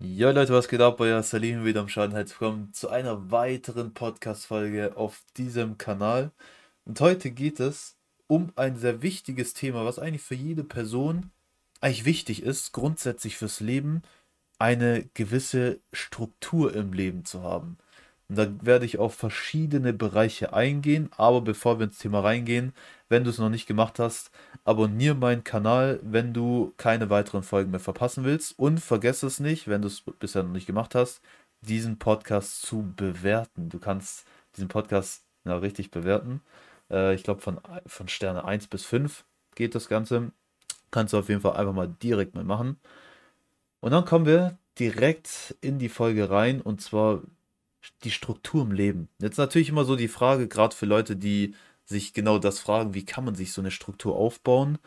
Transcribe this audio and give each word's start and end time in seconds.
Ja, 0.00 0.30
Leute, 0.32 0.52
was 0.52 0.68
geht 0.68 0.80
ab? 0.80 1.00
Euer 1.00 1.22
Salim 1.22 1.64
wieder 1.64 1.80
am 1.80 1.88
Schaden. 1.88 2.14
Herzlich 2.14 2.40
willkommen 2.40 2.72
zu 2.72 2.88
einer 2.90 3.30
weiteren 3.30 3.94
Podcast-Folge 3.94 4.96
auf 4.96 5.22
diesem 5.36 5.78
Kanal. 5.78 6.32
Und 6.84 7.00
heute 7.00 7.30
geht 7.30 7.60
es 7.60 7.96
um 8.26 8.52
ein 8.56 8.76
sehr 8.76 9.02
wichtiges 9.02 9.54
Thema, 9.54 9.84
was 9.84 9.98
eigentlich 10.00 10.22
für 10.22 10.34
jede 10.34 10.64
Person 10.64 11.30
eigentlich 11.80 12.04
wichtig 12.04 12.42
ist, 12.42 12.72
grundsätzlich 12.72 13.36
fürs 13.36 13.60
Leben, 13.60 14.02
eine 14.58 15.08
gewisse 15.14 15.80
Struktur 15.92 16.74
im 16.74 16.92
Leben 16.92 17.24
zu 17.24 17.42
haben. 17.42 17.78
Und 18.28 18.38
da 18.38 18.48
werde 18.62 18.86
ich 18.86 18.98
auf 18.98 19.14
verschiedene 19.14 19.92
Bereiche 19.92 20.52
eingehen. 20.54 21.10
Aber 21.16 21.40
bevor 21.42 21.78
wir 21.78 21.86
ins 21.86 21.98
Thema 21.98 22.20
reingehen, 22.20 22.72
wenn 23.08 23.24
du 23.24 23.30
es 23.30 23.38
noch 23.38 23.50
nicht 23.50 23.66
gemacht 23.66 23.98
hast, 23.98 24.30
abonniere 24.64 25.14
meinen 25.14 25.44
Kanal, 25.44 26.00
wenn 26.02 26.32
du 26.32 26.72
keine 26.76 27.10
weiteren 27.10 27.42
Folgen 27.42 27.70
mehr 27.70 27.80
verpassen 27.80 28.24
willst. 28.24 28.58
Und 28.58 28.80
vergesse 28.80 29.26
es 29.26 29.40
nicht, 29.40 29.68
wenn 29.68 29.82
du 29.82 29.88
es 29.88 30.02
bisher 30.18 30.42
noch 30.42 30.52
nicht 30.52 30.66
gemacht 30.66 30.94
hast, 30.94 31.20
diesen 31.60 31.98
Podcast 31.98 32.62
zu 32.62 32.92
bewerten. 32.96 33.68
Du 33.68 33.78
kannst 33.78 34.26
diesen 34.56 34.68
Podcast 34.68 35.24
ja, 35.44 35.56
richtig 35.56 35.90
bewerten. 35.90 36.40
Äh, 36.90 37.14
ich 37.14 37.24
glaube, 37.24 37.40
von, 37.42 37.60
von 37.86 38.08
Sterne 38.08 38.44
1 38.44 38.68
bis 38.68 38.84
5 38.84 39.24
geht 39.54 39.74
das 39.74 39.88
Ganze. 39.88 40.32
Kannst 40.90 41.12
du 41.12 41.18
auf 41.18 41.28
jeden 41.28 41.40
Fall 41.40 41.56
einfach 41.56 41.74
mal 41.74 41.88
direkt 42.02 42.34
mal 42.34 42.44
machen. 42.44 42.78
Und 43.80 43.90
dann 43.90 44.04
kommen 44.04 44.26
wir 44.26 44.56
direkt 44.78 45.56
in 45.60 45.78
die 45.78 45.88
Folge 45.88 46.30
rein. 46.30 46.60
Und 46.60 46.80
zwar 46.80 47.22
die 48.04 48.10
Struktur 48.10 48.62
im 48.62 48.72
Leben. 48.72 49.08
Jetzt 49.18 49.38
natürlich 49.38 49.68
immer 49.68 49.84
so 49.84 49.96
die 49.96 50.08
Frage, 50.08 50.48
gerade 50.48 50.74
für 50.74 50.86
Leute, 50.86 51.16
die 51.16 51.54
sich 51.84 52.12
genau 52.12 52.38
das 52.38 52.58
fragen, 52.60 52.94
wie 52.94 53.04
kann 53.04 53.24
man 53.24 53.34
sich 53.34 53.52
so 53.52 53.60
eine 53.60 53.70
Struktur 53.70 54.16
aufbauen? 54.16 54.78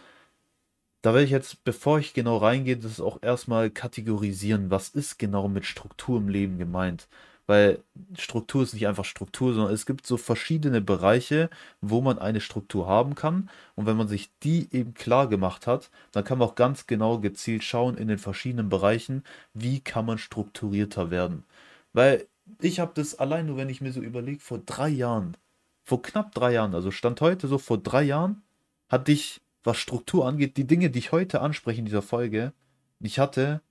Da 1.02 1.14
werde 1.14 1.26
ich 1.26 1.32
jetzt, 1.32 1.64
bevor 1.64 2.00
ich 2.00 2.14
genau 2.14 2.38
reingehe, 2.38 2.78
das 2.78 3.00
auch 3.00 3.20
erstmal 3.22 3.70
kategorisieren, 3.70 4.72
was 4.72 4.90
ist 4.90 5.18
genau 5.20 5.48
mit 5.48 5.66
Struktur 5.66 6.18
im 6.18 6.28
Leben 6.28 6.58
gemeint? 6.58 7.08
Weil 7.46 7.82
Struktur 8.18 8.64
ist 8.64 8.74
nicht 8.74 8.88
einfach 8.88 9.06
Struktur, 9.06 9.54
sondern 9.54 9.74
es 9.74 9.86
gibt 9.86 10.06
so 10.06 10.18
verschiedene 10.18 10.82
Bereiche, 10.82 11.50
wo 11.80 12.02
man 12.02 12.20
eine 12.20 12.42
Struktur 12.42 12.88
haben 12.88 13.16
kann. 13.16 13.50
Und 13.76 13.86
wenn 13.86 13.96
man 13.96 14.10
sich 14.10 14.30
die 14.44 14.68
eben 14.74 14.94
klar 14.96 15.28
gemacht 15.30 15.66
hat, 15.66 15.90
dann 16.12 16.26
kann 16.26 16.40
man 16.40 16.50
auch 16.50 16.56
ganz 16.56 16.88
genau 16.88 17.20
gezielt 17.20 17.64
schauen 17.64 17.96
in 17.98 18.10
den 18.10 18.18
verschiedenen 18.18 18.68
Bereichen, 18.68 19.24
wie 19.54 19.80
kann 19.80 20.06
man 20.06 20.18
strukturierter 20.18 21.10
werden. 21.10 21.46
Weil 21.94 22.28
ich 22.62 22.80
habe 22.80 22.92
das 22.96 23.16
allein 23.16 23.46
nur, 23.46 23.58
wenn 23.58 23.70
ich 23.70 23.82
mir 23.82 23.92
so 23.92 24.02
überlege, 24.02 24.40
vor 24.40 24.60
drei 24.60 24.90
Jahren, 24.90 25.38
vor 25.84 26.02
knapp 26.02 26.34
drei 26.34 26.54
Jahren, 26.54 26.74
also 26.74 26.92
Stand 26.92 27.22
heute 27.22 27.48
so 27.48 27.58
vor 27.58 27.78
drei 27.78 28.04
Jahren, 28.04 28.42
hatte 28.90 29.12
ich, 29.12 29.42
was 29.64 29.78
Struktur 29.78 30.26
angeht, 30.26 30.58
die 30.58 30.68
Dinge, 30.68 30.90
die 30.90 31.00
ich 31.00 31.12
heute 31.12 31.42
anspreche 31.42 31.80
in 31.80 31.86
dieser 31.86 32.02
Folge, 32.02 32.54
ich 33.00 33.20
hatte 33.20 33.62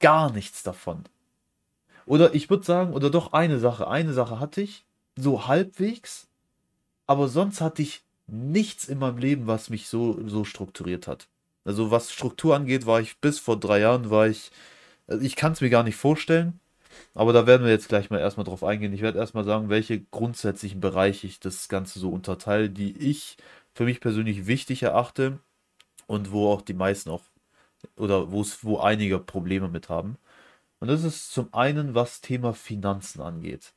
gar 0.00 0.32
nichts 0.32 0.62
davon. 0.62 1.04
Oder 2.06 2.34
ich 2.34 2.50
würde 2.50 2.64
sagen, 2.64 2.92
oder 2.92 3.10
doch 3.10 3.32
eine 3.32 3.58
Sache, 3.58 3.88
eine 3.88 4.12
Sache 4.12 4.38
hatte 4.40 4.60
ich, 4.60 4.84
so 5.16 5.46
halbwegs, 5.46 6.28
aber 7.06 7.28
sonst 7.28 7.60
hatte 7.60 7.82
ich 7.82 8.04
nichts 8.26 8.88
in 8.88 8.98
meinem 8.98 9.18
Leben, 9.18 9.46
was 9.46 9.70
mich 9.70 9.88
so, 9.88 10.26
so 10.28 10.44
strukturiert 10.44 11.06
hat. 11.06 11.28
Also 11.64 11.90
was 11.90 12.12
Struktur 12.12 12.54
angeht, 12.54 12.86
war 12.86 13.00
ich 13.00 13.18
bis 13.18 13.38
vor 13.38 13.58
drei 13.58 13.80
Jahren, 13.80 14.10
war 14.10 14.28
ich, 14.28 14.50
also 15.06 15.24
ich 15.24 15.36
kann 15.36 15.52
es 15.52 15.60
mir 15.60 15.70
gar 15.70 15.82
nicht 15.82 15.96
vorstellen. 15.96 16.60
Aber 17.14 17.32
da 17.32 17.46
werden 17.46 17.64
wir 17.64 17.72
jetzt 17.72 17.88
gleich 17.88 18.10
mal 18.10 18.20
erstmal 18.20 18.44
drauf 18.44 18.64
eingehen. 18.64 18.92
Ich 18.92 19.02
werde 19.02 19.18
erstmal 19.18 19.44
sagen, 19.44 19.68
welche 19.68 20.00
grundsätzlichen 20.00 20.80
Bereiche 20.80 21.26
ich 21.26 21.40
das 21.40 21.68
Ganze 21.68 21.98
so 21.98 22.10
unterteile, 22.10 22.70
die 22.70 22.96
ich 22.96 23.36
für 23.74 23.84
mich 23.84 24.00
persönlich 24.00 24.46
wichtig 24.46 24.82
erachte 24.82 25.38
und 26.06 26.32
wo 26.32 26.50
auch 26.50 26.62
die 26.62 26.74
meisten 26.74 27.10
auch 27.10 27.22
oder 27.96 28.32
wo 28.32 28.40
es, 28.40 28.64
wo 28.64 28.78
einige 28.78 29.18
Probleme 29.18 29.68
mit 29.68 29.88
haben. 29.88 30.16
Und 30.80 30.88
das 30.88 31.04
ist 31.04 31.32
zum 31.32 31.52
einen, 31.54 31.94
was 31.94 32.20
Thema 32.20 32.54
Finanzen 32.54 33.22
angeht. 33.22 33.74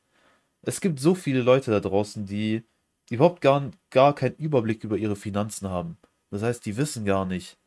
Es 0.62 0.80
gibt 0.80 1.00
so 1.00 1.14
viele 1.14 1.42
Leute 1.42 1.70
da 1.70 1.80
draußen, 1.80 2.26
die 2.26 2.64
überhaupt 3.10 3.40
gar, 3.40 3.70
gar 3.90 4.14
keinen 4.14 4.36
Überblick 4.36 4.84
über 4.84 4.96
ihre 4.96 5.16
Finanzen 5.16 5.68
haben. 5.68 5.98
Das 6.30 6.42
heißt, 6.42 6.64
die 6.66 6.76
wissen 6.76 7.04
gar 7.04 7.24
nicht, 7.26 7.58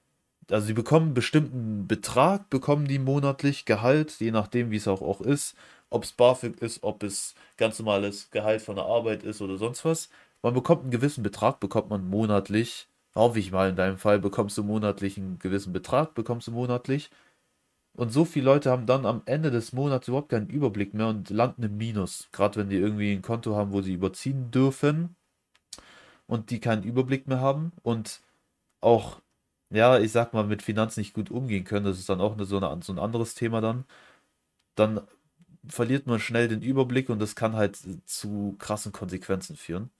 also 0.49 0.67
sie 0.67 0.73
bekommen 0.73 1.07
einen 1.07 1.13
bestimmten 1.13 1.87
Betrag, 1.87 2.49
bekommen 2.49 2.87
die 2.87 2.99
monatlich 2.99 3.65
Gehalt, 3.65 4.19
je 4.19 4.31
nachdem, 4.31 4.71
wie 4.71 4.77
es 4.77 4.87
auch, 4.87 5.01
auch 5.01 5.21
ist. 5.21 5.55
Ob 5.89 6.03
es 6.03 6.11
BAföG 6.11 6.61
ist, 6.61 6.83
ob 6.83 7.03
es 7.03 7.35
ganz 7.57 7.79
normales 7.79 8.31
Gehalt 8.31 8.61
von 8.61 8.75
der 8.75 8.85
Arbeit 8.85 9.23
ist 9.23 9.41
oder 9.41 9.57
sonst 9.57 9.85
was. 9.85 10.09
Man 10.41 10.53
bekommt 10.53 10.81
einen 10.81 10.91
gewissen 10.91 11.23
Betrag, 11.23 11.59
bekommt 11.59 11.89
man 11.89 12.07
monatlich. 12.09 12.87
Hoffe 13.15 13.39
ich 13.39 13.51
mal, 13.51 13.69
in 13.69 13.75
deinem 13.75 13.97
Fall 13.97 14.19
bekommst 14.19 14.57
du 14.57 14.63
monatlich 14.63 15.17
einen 15.17 15.39
gewissen 15.39 15.71
Betrag, 15.71 16.15
bekommst 16.15 16.47
du 16.47 16.51
monatlich. 16.51 17.11
Und 17.95 18.11
so 18.11 18.25
viele 18.25 18.45
Leute 18.45 18.71
haben 18.71 18.87
dann 18.87 19.05
am 19.05 19.21
Ende 19.25 19.51
des 19.51 19.71
Monats 19.71 20.07
überhaupt 20.07 20.29
keinen 20.29 20.47
Überblick 20.49 20.93
mehr 20.95 21.07
und 21.07 21.29
landen 21.29 21.63
im 21.63 21.77
Minus. 21.77 22.27
Gerade 22.31 22.59
wenn 22.59 22.69
die 22.69 22.77
irgendwie 22.77 23.13
ein 23.13 23.21
Konto 23.21 23.55
haben, 23.55 23.71
wo 23.71 23.81
sie 23.81 23.93
überziehen 23.93 24.49
dürfen 24.49 25.15
und 26.25 26.49
die 26.49 26.59
keinen 26.59 26.83
Überblick 26.83 27.27
mehr 27.27 27.39
haben 27.39 27.71
und 27.83 28.21
auch 28.81 29.21
ja, 29.73 29.99
ich 29.99 30.11
sag 30.11 30.33
mal, 30.33 30.45
mit 30.45 30.61
Finanzen 30.61 31.01
nicht 31.01 31.13
gut 31.13 31.31
umgehen 31.31 31.63
können, 31.65 31.85
das 31.85 31.99
ist 31.99 32.09
dann 32.09 32.21
auch 32.21 32.33
eine, 32.33 32.45
so, 32.45 32.57
eine, 32.57 32.81
so 32.83 32.93
ein 32.93 32.99
anderes 32.99 33.35
Thema 33.35 33.61
dann, 33.61 33.85
dann 34.75 35.01
verliert 35.67 36.07
man 36.07 36.19
schnell 36.19 36.47
den 36.47 36.61
Überblick 36.61 37.09
und 37.09 37.19
das 37.19 37.35
kann 37.35 37.55
halt 37.55 37.79
zu 38.05 38.55
krassen 38.59 38.91
Konsequenzen 38.91 39.55
führen. 39.55 39.91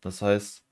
Das 0.00 0.22
heißt, 0.22 0.64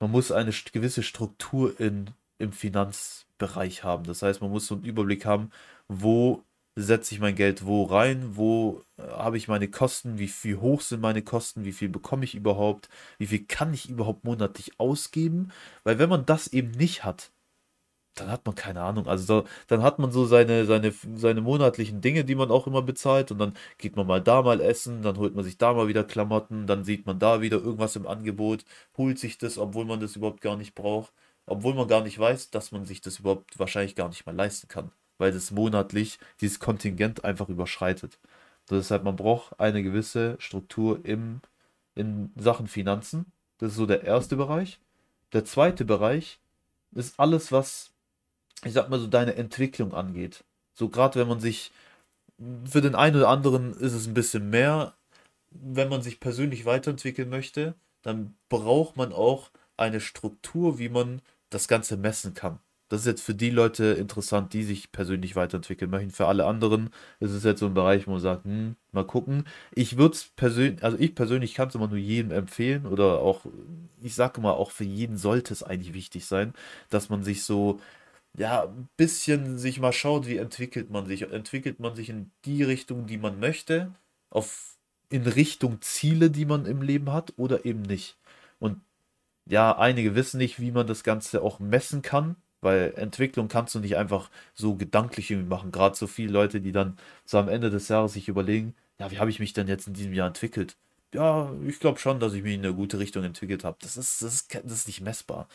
man 0.00 0.10
muss 0.10 0.32
eine 0.32 0.52
gewisse 0.72 1.02
Struktur 1.02 1.78
in, 1.80 2.10
im 2.38 2.52
Finanzbereich 2.52 3.84
haben. 3.84 4.04
Das 4.04 4.22
heißt, 4.22 4.40
man 4.40 4.50
muss 4.50 4.66
so 4.66 4.76
einen 4.76 4.84
Überblick 4.84 5.26
haben, 5.26 5.50
wo 5.88 6.44
setze 6.76 7.14
ich 7.14 7.20
mein 7.20 7.34
Geld 7.34 7.66
wo 7.66 7.84
rein, 7.84 8.36
wo 8.36 8.84
äh, 8.98 9.02
habe 9.02 9.36
ich 9.36 9.48
meine 9.48 9.68
Kosten, 9.68 10.18
wie, 10.18 10.32
wie 10.42 10.56
hoch 10.56 10.80
sind 10.80 11.00
meine 11.00 11.22
Kosten, 11.22 11.64
wie 11.64 11.72
viel 11.72 11.88
bekomme 11.88 12.24
ich 12.24 12.34
überhaupt, 12.34 12.88
wie 13.18 13.26
viel 13.26 13.44
kann 13.46 13.74
ich 13.74 13.88
überhaupt 13.90 14.24
monatlich 14.24 14.78
ausgeben. 14.80 15.50
Weil 15.84 15.98
wenn 15.98 16.08
man 16.08 16.26
das 16.26 16.48
eben 16.48 16.70
nicht 16.72 17.04
hat, 17.04 17.32
dann 18.20 18.30
hat 18.30 18.46
man 18.46 18.54
keine 18.54 18.82
Ahnung. 18.82 19.06
Also 19.06 19.24
so, 19.24 19.48
dann 19.66 19.82
hat 19.82 19.98
man 19.98 20.12
so 20.12 20.26
seine, 20.26 20.66
seine, 20.66 20.92
seine 21.16 21.40
monatlichen 21.40 22.00
Dinge, 22.00 22.24
die 22.24 22.34
man 22.34 22.50
auch 22.50 22.66
immer 22.66 22.82
bezahlt. 22.82 23.30
Und 23.30 23.38
dann 23.38 23.54
geht 23.78 23.96
man 23.96 24.06
mal 24.06 24.20
da 24.20 24.42
mal 24.42 24.60
essen, 24.60 25.02
dann 25.02 25.16
holt 25.18 25.34
man 25.34 25.44
sich 25.44 25.58
da 25.58 25.72
mal 25.72 25.88
wieder 25.88 26.04
Klamotten, 26.04 26.66
dann 26.66 26.84
sieht 26.84 27.06
man 27.06 27.18
da 27.18 27.40
wieder 27.40 27.58
irgendwas 27.58 27.96
im 27.96 28.06
Angebot, 28.06 28.64
holt 28.96 29.18
sich 29.18 29.38
das, 29.38 29.58
obwohl 29.58 29.84
man 29.84 30.00
das 30.00 30.16
überhaupt 30.16 30.40
gar 30.40 30.56
nicht 30.56 30.74
braucht. 30.74 31.12
Obwohl 31.46 31.74
man 31.74 31.88
gar 31.88 32.02
nicht 32.02 32.18
weiß, 32.18 32.50
dass 32.50 32.72
man 32.72 32.84
sich 32.84 33.00
das 33.00 33.20
überhaupt 33.20 33.58
wahrscheinlich 33.58 33.94
gar 33.96 34.08
nicht 34.08 34.26
mal 34.26 34.34
leisten 34.34 34.68
kann. 34.68 34.90
Weil 35.18 35.32
das 35.32 35.50
monatlich 35.50 36.18
dieses 36.40 36.60
Kontingent 36.60 37.24
einfach 37.24 37.48
überschreitet. 37.48 38.18
Deshalb, 38.70 39.04
man 39.04 39.16
braucht 39.16 39.58
eine 39.58 39.82
gewisse 39.82 40.36
Struktur 40.40 41.00
im, 41.04 41.40
in 41.94 42.32
Sachen 42.36 42.66
Finanzen. 42.68 43.32
Das 43.58 43.70
ist 43.72 43.76
so 43.76 43.86
der 43.86 44.04
erste 44.04 44.36
Bereich. 44.36 44.80
Der 45.32 45.44
zweite 45.44 45.84
Bereich 45.84 46.38
ist 46.92 47.18
alles, 47.18 47.52
was 47.52 47.92
ich 48.64 48.72
sag 48.72 48.88
mal 48.88 48.98
so, 48.98 49.06
deine 49.06 49.34
Entwicklung 49.34 49.94
angeht. 49.94 50.44
So 50.74 50.88
gerade 50.88 51.18
wenn 51.18 51.28
man 51.28 51.40
sich, 51.40 51.72
für 52.64 52.80
den 52.80 52.94
einen 52.94 53.16
oder 53.16 53.28
anderen 53.28 53.72
ist 53.74 53.94
es 53.94 54.06
ein 54.06 54.14
bisschen 54.14 54.50
mehr, 54.50 54.94
wenn 55.50 55.88
man 55.88 56.02
sich 56.02 56.20
persönlich 56.20 56.64
weiterentwickeln 56.66 57.28
möchte, 57.28 57.74
dann 58.02 58.36
braucht 58.48 58.96
man 58.96 59.12
auch 59.12 59.50
eine 59.76 60.00
Struktur, 60.00 60.78
wie 60.78 60.88
man 60.88 61.22
das 61.50 61.68
Ganze 61.68 61.96
messen 61.96 62.34
kann. 62.34 62.58
Das 62.88 63.00
ist 63.00 63.06
jetzt 63.06 63.22
für 63.22 63.34
die 63.34 63.50
Leute 63.50 63.84
interessant, 63.84 64.54
die 64.54 64.62
sich 64.62 64.92
persönlich 64.92 65.36
weiterentwickeln 65.36 65.90
möchten. 65.90 66.10
Für 66.10 66.26
alle 66.26 66.46
anderen 66.46 66.88
ist 67.20 67.32
es 67.32 67.44
jetzt 67.44 67.60
so 67.60 67.66
ein 67.66 67.74
Bereich, 67.74 68.06
wo 68.06 68.12
man 68.12 68.20
sagt, 68.20 68.44
hm, 68.44 68.76
mal 68.92 69.04
gucken. 69.04 69.44
Ich 69.72 69.98
würde 69.98 70.14
es 70.14 70.24
persönlich, 70.36 70.82
also 70.82 70.96
ich 70.98 71.14
persönlich 71.14 71.52
kann 71.54 71.68
es 71.68 71.74
immer 71.74 71.88
nur 71.88 71.98
jedem 71.98 72.30
empfehlen 72.30 72.86
oder 72.86 73.20
auch, 73.20 73.44
ich 74.00 74.14
sage 74.14 74.40
mal, 74.40 74.52
auch 74.52 74.70
für 74.70 74.84
jeden 74.84 75.18
sollte 75.18 75.52
es 75.52 75.62
eigentlich 75.62 75.92
wichtig 75.92 76.24
sein, 76.24 76.54
dass 76.88 77.10
man 77.10 77.22
sich 77.22 77.44
so 77.44 77.78
ja, 78.36 78.64
ein 78.64 78.88
bisschen 78.96 79.58
sich 79.58 79.80
mal 79.80 79.92
schaut, 79.92 80.26
wie 80.26 80.36
entwickelt 80.36 80.90
man 80.90 81.06
sich. 81.06 81.22
Entwickelt 81.22 81.80
man 81.80 81.96
sich 81.96 82.08
in 82.10 82.30
die 82.44 82.62
Richtung, 82.62 83.06
die 83.06 83.18
man 83.18 83.40
möchte, 83.40 83.94
auf, 84.30 84.76
in 85.10 85.26
Richtung 85.26 85.80
Ziele, 85.82 86.30
die 86.30 86.44
man 86.44 86.66
im 86.66 86.82
Leben 86.82 87.12
hat, 87.12 87.34
oder 87.36 87.64
eben 87.64 87.82
nicht. 87.82 88.16
Und 88.60 88.80
ja, 89.46 89.76
einige 89.78 90.14
wissen 90.14 90.38
nicht, 90.38 90.60
wie 90.60 90.72
man 90.72 90.86
das 90.86 91.04
Ganze 91.04 91.42
auch 91.42 91.58
messen 91.60 92.02
kann, 92.02 92.36
weil 92.60 92.92
Entwicklung 92.96 93.48
kannst 93.48 93.74
du 93.74 93.80
nicht 93.80 93.96
einfach 93.96 94.30
so 94.54 94.76
gedanklich 94.76 95.30
irgendwie 95.30 95.48
machen. 95.48 95.72
Gerade 95.72 95.96
so 95.96 96.06
viele 96.06 96.32
Leute, 96.32 96.60
die 96.60 96.72
dann 96.72 96.98
so 97.24 97.38
am 97.38 97.48
Ende 97.48 97.70
des 97.70 97.88
Jahres 97.88 98.12
sich 98.14 98.28
überlegen, 98.28 98.74
ja, 98.98 99.10
wie 99.10 99.18
habe 99.18 99.30
ich 99.30 99.40
mich 99.40 99.52
denn 99.52 99.68
jetzt 99.68 99.86
in 99.86 99.94
diesem 99.94 100.12
Jahr 100.12 100.28
entwickelt? 100.28 100.76
Ja, 101.14 101.50
ich 101.66 101.80
glaube 101.80 101.98
schon, 101.98 102.20
dass 102.20 102.34
ich 102.34 102.42
mich 102.42 102.54
in 102.54 102.64
eine 102.64 102.74
gute 102.74 102.98
Richtung 102.98 103.24
entwickelt 103.24 103.64
habe. 103.64 103.78
Das 103.80 103.96
ist, 103.96 104.20
das 104.22 104.34
ist, 104.34 104.54
das 104.54 104.72
ist 104.72 104.86
nicht 104.88 105.00
messbar. 105.00 105.48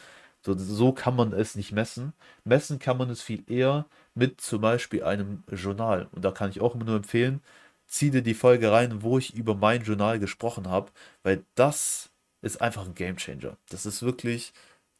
So, 0.45 0.57
so 0.57 0.92
kann 0.92 1.16
man 1.16 1.34
es 1.34 1.56
nicht 1.56 1.72
messen. 1.72 2.13
Messen 2.44 2.80
kann 2.80 2.98
man 2.98 3.10
es 3.10 3.22
viel 3.22 3.44
eher 3.50 3.86
mit 4.13 4.42
zum 4.42 4.62
Beispiel 4.62 5.04
einem 5.04 5.44
Journal. 5.50 6.10
Und 6.12 6.25
da 6.25 6.31
kann 6.31 6.50
ich 6.50 6.62
auch 6.62 6.75
immer 6.75 6.86
nur 6.86 6.98
empfehlen, 6.98 7.42
zieh 7.88 8.12
dir 8.12 8.22
die 8.24 8.34
Folge 8.34 8.72
rein, 8.72 9.04
wo 9.04 9.18
ich 9.18 9.36
über 9.36 9.56
mein 9.56 9.84
Journal 9.84 10.19
gesprochen 10.19 10.68
habe, 10.69 10.92
weil 11.24 11.45
das 11.56 12.12
ist 12.42 12.62
einfach 12.62 12.86
ein 12.86 12.95
Game 12.95 13.18
Changer. 13.18 13.57
Das 13.69 13.86
ist 13.86 14.04
wirklich, 14.04 14.54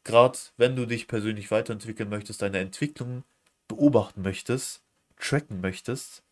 gerade 0.04 0.38
wenn 0.56 0.76
du 0.76 0.86
dich 0.86 1.08
persönlich 1.08 1.50
weiterentwickeln 1.50 2.08
möchtest, 2.08 2.42
deine 2.42 2.58
Entwicklung 2.58 3.24
beobachten 3.68 4.22
möchtest, 4.22 4.82
tracken 5.18 5.60
möchtest, 5.60 6.22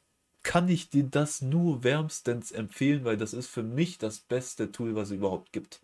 kann 0.42 0.68
ich 0.68 0.90
dir 0.90 1.04
das 1.04 1.42
nur 1.42 1.84
wärmstens 1.84 2.50
empfehlen, 2.50 3.04
weil 3.04 3.16
das 3.16 3.32
ist 3.32 3.48
für 3.48 3.62
mich 3.62 3.98
das 3.98 4.20
beste 4.20 4.72
Tool, 4.72 4.94
was 4.94 5.08
es 5.08 5.16
überhaupt 5.16 5.52
gibt. 5.52 5.80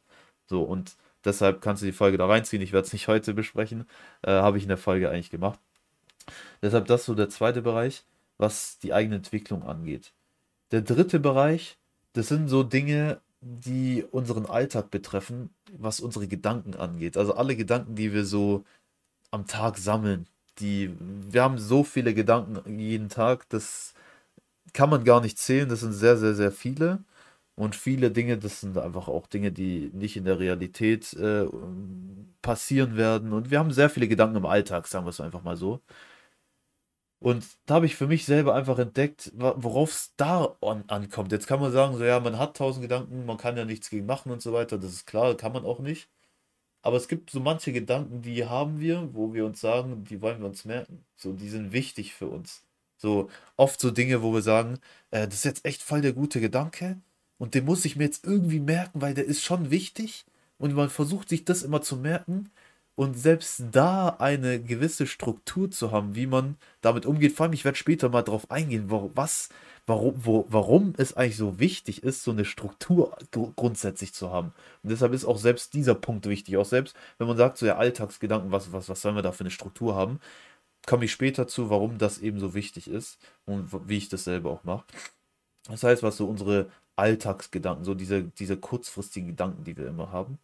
So, 0.49 0.63
und 0.63 0.97
deshalb 1.29 1.61
kannst 1.61 1.83
du 1.83 1.87
die 1.87 1.93
Folge 1.93 2.19
da 2.19 2.27
reinziehen. 2.27 2.63
Ich 2.63 2.73
werde 2.73 2.87
es 2.87 2.93
nicht 2.93 3.09
heute 3.09 3.35
besprechen, 3.35 3.87
äh, 4.23 4.33
habe 4.33 4.59
ich 4.59 4.65
in 4.65 4.69
der 4.69 4.79
Folge 4.79 5.11
eigentlich 5.11 5.31
gemacht. 5.31 5.61
Deshalb 6.63 6.87
das 6.87 7.05
so 7.05 7.15
der 7.15 7.29
zweite 7.29 7.63
Bereich, 7.63 8.05
was 8.39 8.79
die 8.79 8.93
eigene 8.93 9.17
Entwicklung 9.17 9.63
angeht. 9.63 10.13
Der 10.71 10.83
dritte 10.83 11.21
Bereich, 11.21 11.79
das 12.13 12.29
sind 12.29 12.49
so 12.49 12.63
Dinge, 12.63 13.21
die 13.41 14.05
unseren 14.11 14.47
Alltag 14.47 14.91
betreffen, 14.91 15.51
was 15.73 16.01
unsere 16.01 16.27
Gedanken 16.27 16.75
angeht. 16.75 17.17
Also 17.17 17.35
alle 17.35 17.57
Gedanken, 17.57 17.95
die 17.95 18.13
wir 18.13 18.25
so 18.25 18.65
am 19.31 19.47
Tag 19.47 19.79
sammeln. 19.79 20.27
Die, 20.59 20.91
wir 20.99 21.43
haben 21.43 21.59
so 21.59 21.85
viele 21.85 22.15
Gedanken 22.15 22.81
jeden 22.81 23.09
Tag, 23.09 23.49
das 23.49 23.95
kann 24.73 24.91
man 24.91 25.05
gar 25.05 25.21
nicht 25.21 25.39
zählen. 25.39 25.69
Das 25.69 25.81
sind 25.81 25.93
sehr, 25.93 26.17
sehr, 26.17 26.35
sehr 26.35 26.53
viele. 26.53 27.05
Und 27.58 27.75
viele 27.75 28.12
Dinge, 28.12 28.38
das 28.38 28.60
sind 28.60 28.78
einfach 28.78 29.08
auch 29.08 29.26
Dinge, 29.26 29.50
die 29.50 29.90
nicht 29.93 30.16
in 30.16 30.25
der 30.25 30.38
Realität 30.38 31.12
äh, 31.14 31.44
passieren 32.40 32.96
werden. 32.96 33.32
Und 33.32 33.50
wir 33.50 33.58
haben 33.58 33.72
sehr 33.72 33.90
viele 33.90 34.06
Gedanken 34.08 34.37
im 34.37 34.46
Alltag, 34.46 34.87
sagen 34.87 35.05
wir 35.06 35.10
es 35.10 35.20
einfach 35.20 35.43
mal 35.43 35.56
so. 35.56 35.81
Und 37.20 37.44
da 37.66 37.75
habe 37.75 37.87
ich 37.87 37.96
für 37.96 38.06
mich 38.06 38.25
selber 38.26 38.55
einfach 38.55 38.78
entdeckt, 38.78 39.32
worauf 39.34 39.90
es 39.90 40.14
da 40.16 40.56
an, 40.60 40.84
ankommt. 40.87 41.32
Jetzt 41.32 41.49
kann 41.49 41.60
man 41.60 41.72
sagen, 41.72 41.96
so 41.96 42.05
ja, 42.05 42.20
man 42.20 42.38
hat 42.38 42.56
tausend 42.56 42.82
Gedanken, 42.82 43.26
man 43.26 43.37
kann 43.38 43.56
ja 43.56 43.64
nichts 43.64 43.90
gegen 43.90 44.06
machen 44.06 44.31
und 44.31 44.40
so 44.40 44.52
weiter. 44.52 44.78
Das 44.78 44.93
ist 44.93 45.06
klar, 45.06 45.37
kann 45.37 45.52
man 45.52 45.64
auch 45.64 45.81
nicht. 45.81 46.08
Aber 46.82 46.96
es 46.96 47.08
gibt 47.08 47.31
so 47.31 47.40
manche 47.40 47.72
Gedanken, 47.72 48.22
die 48.22 48.46
haben 48.46 48.81
wir, 48.81 49.14
wo 49.14 49.34
wir 49.34 49.46
uns 49.46 49.60
sagen, 49.60 50.05
die 50.05 50.22
wollen 50.22 50.40
wir 50.40 50.46
uns 50.49 50.64
merken. 50.64 51.05
So, 51.16 51.32
die 51.32 51.49
sind 51.49 51.72
wichtig 51.72 52.14
für 52.14 52.28
uns. 52.28 52.64
So 52.99 53.31
oft 53.56 53.81
so 53.81 53.90
Dinge, 53.90 54.22
wo 54.22 54.32
wir 54.32 54.43
sagen, 54.43 54.78
äh, 55.10 55.26
das 55.26 55.37
ist 55.37 55.44
jetzt 55.44 55.64
echt 55.64 55.82
voll 55.82 56.02
der 56.02 56.12
gute 56.12 56.40
Gedanke 56.40 57.00
und 57.38 57.55
den 57.55 57.64
muss 57.64 57.85
ich 57.85 57.96
mir 57.96 58.05
jetzt 58.05 58.25
irgendwie 58.25 58.61
merken, 58.61 59.00
weil 59.00 59.14
der 59.14 59.25
ist 59.25 59.43
schon 59.43 59.70
wichtig 59.70 60.25
und 60.58 60.75
man 60.75 60.90
versucht 60.90 61.29
sich 61.29 61.44
das 61.44 61.62
immer 61.62 61.81
zu 61.82 61.96
merken 61.96 62.50
und 62.99 63.17
selbst 63.17 63.62
da 63.70 64.08
eine 64.08 64.61
gewisse 64.61 65.06
Struktur 65.06 65.70
zu 65.70 65.93
haben, 65.93 66.17
wie 66.17 66.26
man 66.26 66.56
damit 66.81 67.06
umgeht. 67.06 67.32
Vor 67.32 67.44
allem, 67.44 67.52
ich 67.52 67.64
werde 67.64 67.79
später 67.79 68.08
mal 68.08 68.23
darauf 68.23 68.50
eingehen, 68.50 68.90
wo, 68.90 69.12
was, 69.14 69.50
warum, 69.87 70.14
wo, 70.17 70.46
warum 70.49 70.94
es 70.96 71.17
eigentlich 71.17 71.37
so 71.37 71.61
wichtig 71.61 72.02
ist, 72.02 72.25
so 72.25 72.32
eine 72.32 72.44
Struktur 72.44 73.17
gr 73.31 73.52
grundsätzlich 73.55 74.14
zu 74.14 74.32
haben. 74.32 74.52
Und 74.82 74.91
deshalb 74.91 75.12
ist 75.12 75.25
auch 75.25 75.38
selbst 75.38 75.75
dieser 75.75 75.94
Punkt 75.94 76.26
wichtig. 76.26 76.56
Auch 76.56 76.64
selbst, 76.67 76.96
wenn 77.19 77.29
man 77.29 77.37
sagt, 77.37 77.58
so 77.58 77.67
ja, 77.67 77.76
Alltagsgedanken, 77.76 78.50
was, 78.50 78.73
was, 78.73 78.88
was 78.88 79.00
sollen 79.00 79.14
wir 79.14 79.23
da 79.23 79.31
für 79.31 79.44
eine 79.44 79.52
Struktur 79.52 79.94
haben, 79.94 80.19
komme 80.84 81.05
ich 81.05 81.12
später 81.12 81.46
zu, 81.46 81.70
warum 81.70 81.99
das 81.99 82.19
eben 82.19 82.41
so 82.41 82.55
wichtig 82.55 82.88
ist 82.88 83.19
und 83.46 83.88
wie 83.88 83.99
ich 83.99 84.08
das 84.08 84.25
selber 84.25 84.50
auch 84.50 84.64
mache. 84.64 84.84
Das 85.69 85.84
heißt, 85.84 86.02
was 86.02 86.17
so 86.17 86.26
unsere 86.26 86.69
Alltagsgedanken, 86.99 87.85
so 87.85 87.95
diese, 87.95 88.25
diese 88.25 88.56
kurzfristigen 88.59 89.29
Gedanken, 89.29 89.65
die 89.65 89.77
wir 89.77 89.87
immer 89.87 90.12
haben, 90.12 90.39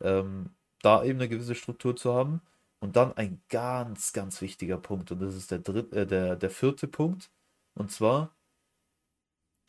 ähm, 0.00 0.50
da 0.82 1.04
eben 1.04 1.18
eine 1.18 1.28
gewisse 1.28 1.54
Struktur 1.54 1.96
zu 1.96 2.14
haben. 2.14 2.40
Und 2.80 2.94
dann 2.96 3.16
ein 3.16 3.42
ganz, 3.48 4.12
ganz 4.12 4.40
wichtiger 4.40 4.78
Punkt, 4.78 5.10
und 5.10 5.20
das 5.20 5.34
ist 5.34 5.50
der, 5.50 5.58
dritte, 5.58 6.02
äh, 6.02 6.06
der, 6.06 6.36
der 6.36 6.50
vierte 6.50 6.86
Punkt, 6.86 7.30
und 7.74 7.90
zwar 7.90 8.36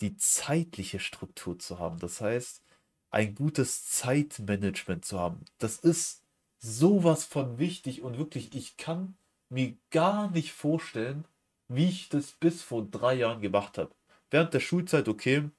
die 0.01 0.15
zeitliche 0.17 0.99
Struktur 0.99 1.59
zu 1.59 1.79
haben. 1.79 1.99
Das 1.99 2.21
heißt, 2.21 2.63
ein 3.11 3.35
gutes 3.35 3.87
Zeitmanagement 3.89 5.05
zu 5.05 5.19
haben. 5.19 5.43
Das 5.57 5.77
ist 5.79 6.23
sowas 6.59 7.25
von 7.25 7.57
wichtig 7.57 8.01
und 8.01 8.17
wirklich, 8.17 8.53
ich 8.55 8.77
kann 8.77 9.17
mir 9.49 9.75
gar 9.89 10.29
nicht 10.29 10.53
vorstellen, 10.53 11.25
wie 11.67 11.89
ich 11.89 12.09
das 12.09 12.31
bis 12.33 12.61
vor 12.61 12.85
drei 12.85 13.15
Jahren 13.15 13.41
gemacht 13.41 13.77
habe. 13.77 13.91
Während 14.29 14.53
der 14.53 14.59
Schulzeit, 14.59 15.07
okay, 15.07 15.49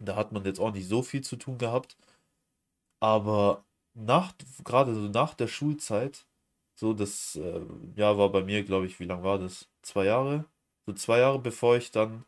da 0.00 0.16
hat 0.16 0.32
man 0.32 0.44
jetzt 0.44 0.60
auch 0.60 0.72
nicht 0.72 0.88
so 0.88 1.02
viel 1.02 1.22
zu 1.22 1.36
tun 1.36 1.58
gehabt, 1.58 1.96
aber 3.00 3.64
nach, 3.94 4.32
gerade 4.64 4.94
so 4.94 5.00
nach 5.08 5.34
der 5.34 5.48
Schulzeit, 5.48 6.26
so 6.74 6.94
das 6.94 7.36
äh, 7.36 7.60
Jahr 7.96 8.18
war 8.18 8.30
bei 8.30 8.42
mir, 8.42 8.64
glaube 8.64 8.86
ich, 8.86 9.00
wie 9.00 9.04
lange 9.04 9.24
war 9.24 9.38
das? 9.38 9.68
Zwei 9.82 10.06
Jahre? 10.06 10.46
So 10.86 10.92
zwei 10.94 11.18
Jahre 11.20 11.38
bevor 11.38 11.76
ich 11.76 11.90
dann 11.90 12.24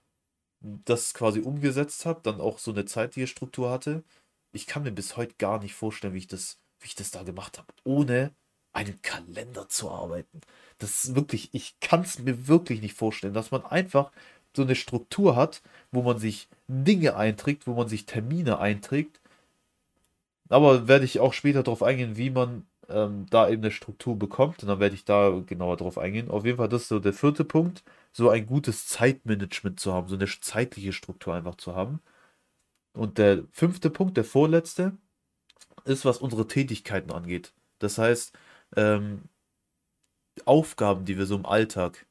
das 0.60 1.14
quasi 1.14 1.40
umgesetzt 1.40 2.06
habe, 2.06 2.20
dann 2.22 2.40
auch 2.40 2.58
so 2.58 2.70
eine 2.70 2.84
zeitliche 2.84 3.26
Struktur 3.26 3.70
hatte. 3.70 4.04
Ich 4.52 4.66
kann 4.66 4.84
mir 4.84 4.92
bis 4.92 5.16
heute 5.16 5.34
gar 5.38 5.58
nicht 5.60 5.74
vorstellen, 5.74 6.14
wie 6.14 6.18
ich 6.18 6.26
das, 6.28 6.60
wie 6.80 6.86
ich 6.86 6.94
das 6.94 7.10
da 7.10 7.22
gemacht 7.22 7.58
habe, 7.58 7.68
ohne 7.84 8.34
einen 8.72 9.00
Kalender 9.02 9.68
zu 9.68 9.90
arbeiten. 9.90 10.40
Das 10.78 11.04
ist 11.04 11.14
wirklich, 11.14 11.50
ich 11.52 11.78
kann 11.80 12.02
es 12.02 12.18
mir 12.18 12.48
wirklich 12.48 12.80
nicht 12.80 12.94
vorstellen, 12.94 13.34
dass 13.34 13.50
man 13.50 13.64
einfach 13.64 14.12
so 14.56 14.62
eine 14.62 14.74
Struktur 14.74 15.36
hat, 15.36 15.62
wo 15.90 16.02
man 16.02 16.18
sich 16.18 16.48
Dinge 16.68 17.16
einträgt, 17.16 17.66
wo 17.66 17.74
man 17.74 17.88
sich 17.88 18.06
Termine 18.06 18.58
einträgt. 18.58 19.20
Aber 20.48 20.88
werde 20.88 21.04
ich 21.04 21.20
auch 21.20 21.32
später 21.32 21.62
darauf 21.62 21.82
eingehen, 21.82 22.16
wie 22.16 22.30
man 22.30 22.66
ähm, 22.88 23.26
da 23.30 23.48
eben 23.48 23.62
eine 23.62 23.70
Struktur 23.70 24.18
bekommt. 24.18 24.62
Und 24.62 24.68
dann 24.68 24.80
werde 24.80 24.94
ich 24.94 25.04
da 25.04 25.30
genauer 25.46 25.76
drauf 25.76 25.98
eingehen. 25.98 26.30
Auf 26.30 26.44
jeden 26.44 26.58
Fall, 26.58 26.68
das 26.68 26.82
ist 26.82 26.88
so 26.88 27.00
der 27.00 27.12
vierte 27.14 27.44
Punkt, 27.44 27.82
so 28.12 28.28
ein 28.28 28.46
gutes 28.46 28.86
Zeitmanagement 28.86 29.80
zu 29.80 29.92
haben, 29.92 30.08
so 30.08 30.16
eine 30.16 30.26
zeitliche 30.26 30.92
Struktur 30.92 31.34
einfach 31.34 31.56
zu 31.56 31.74
haben. 31.74 32.00
Und 32.94 33.18
der 33.18 33.44
fünfte 33.52 33.90
Punkt, 33.90 34.16
der 34.16 34.24
vorletzte, 34.24 34.96
ist, 35.84 36.04
was 36.04 36.18
unsere 36.18 36.46
Tätigkeiten 36.46 37.10
angeht. 37.12 37.52
Das 37.78 37.98
heißt, 37.98 38.32
ähm, 38.76 39.22
Aufgaben, 40.44 41.04
die 41.04 41.18
wir 41.18 41.26
so 41.26 41.36
im 41.36 41.46
Alltag 41.46 42.06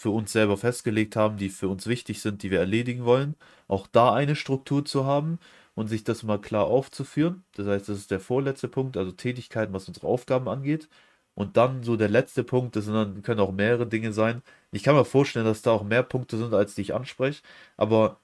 für 0.00 0.10
uns 0.10 0.32
selber 0.32 0.56
festgelegt 0.56 1.14
haben, 1.14 1.36
die 1.36 1.50
für 1.50 1.68
uns 1.68 1.86
wichtig 1.86 2.22
sind, 2.22 2.42
die 2.42 2.50
wir 2.50 2.58
erledigen 2.58 3.04
wollen, 3.04 3.34
auch 3.68 3.86
da 3.86 4.14
eine 4.14 4.34
Struktur 4.34 4.82
zu 4.82 5.04
haben 5.04 5.38
und 5.74 5.88
sich 5.88 6.04
das 6.04 6.22
mal 6.22 6.40
klar 6.40 6.64
aufzuführen. 6.68 7.44
Das 7.54 7.66
heißt, 7.66 7.86
das 7.90 7.98
ist 7.98 8.10
der 8.10 8.18
vorletzte 8.20 8.68
Punkt, 8.68 8.96
also 8.96 9.12
Tätigkeiten, 9.12 9.74
was 9.74 9.88
unsere 9.88 10.06
Aufgaben 10.06 10.48
angeht. 10.48 10.88
Und 11.34 11.58
dann 11.58 11.82
so 11.82 11.96
der 11.96 12.08
letzte 12.08 12.44
Punkt, 12.44 12.76
das 12.76 12.86
sind 12.86 12.94
dann, 12.94 13.22
können 13.22 13.40
auch 13.40 13.52
mehrere 13.52 13.86
Dinge 13.86 14.14
sein. 14.14 14.42
Ich 14.72 14.82
kann 14.84 14.94
mir 14.96 15.04
vorstellen, 15.04 15.44
dass 15.44 15.60
da 15.62 15.72
auch 15.72 15.84
mehr 15.84 16.02
Punkte 16.02 16.38
sind, 16.38 16.54
als 16.54 16.74
die 16.74 16.80
ich 16.82 16.94
anspreche, 16.94 17.42
aber 17.76 18.16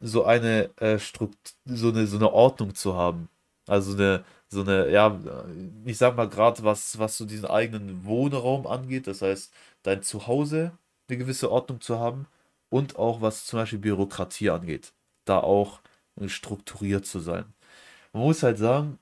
so 0.00 0.24
eine, 0.24 0.70
äh, 0.78 0.98
Strukt 0.98 1.56
so 1.66 1.90
eine, 1.90 2.06
so 2.06 2.16
eine 2.18 2.32
Ordnung 2.32 2.74
zu 2.74 2.94
haben. 2.96 3.28
Also 3.66 3.94
eine, 3.94 4.24
so 4.48 4.62
eine, 4.62 4.90
ja, 4.90 5.18
ich 5.84 5.98
sag 5.98 6.16
mal 6.16 6.28
gerade, 6.28 6.64
was, 6.64 6.98
was 6.98 7.18
so 7.18 7.26
diesen 7.26 7.46
eigenen 7.46 8.04
Wohnraum 8.04 8.66
angeht, 8.66 9.06
das 9.08 9.22
heißt, 9.22 9.52
dein 9.82 10.02
Zuhause 10.02 10.72
eine 11.08 11.18
gewisse 11.18 11.50
Ordnung 11.50 11.80
zu 11.80 11.98
haben 11.98 12.26
und 12.70 12.96
auch 12.98 13.20
was 13.20 13.46
zum 13.46 13.60
Beispiel 13.60 13.78
Bürokratie 13.78 14.50
angeht, 14.50 14.92
da 15.24 15.40
auch 15.40 15.80
strukturiert 16.26 17.06
zu 17.06 17.20
sein. 17.20 17.44
Man 18.12 18.24
muss 18.24 18.42
halt 18.42 18.58
sagen, 18.58 18.98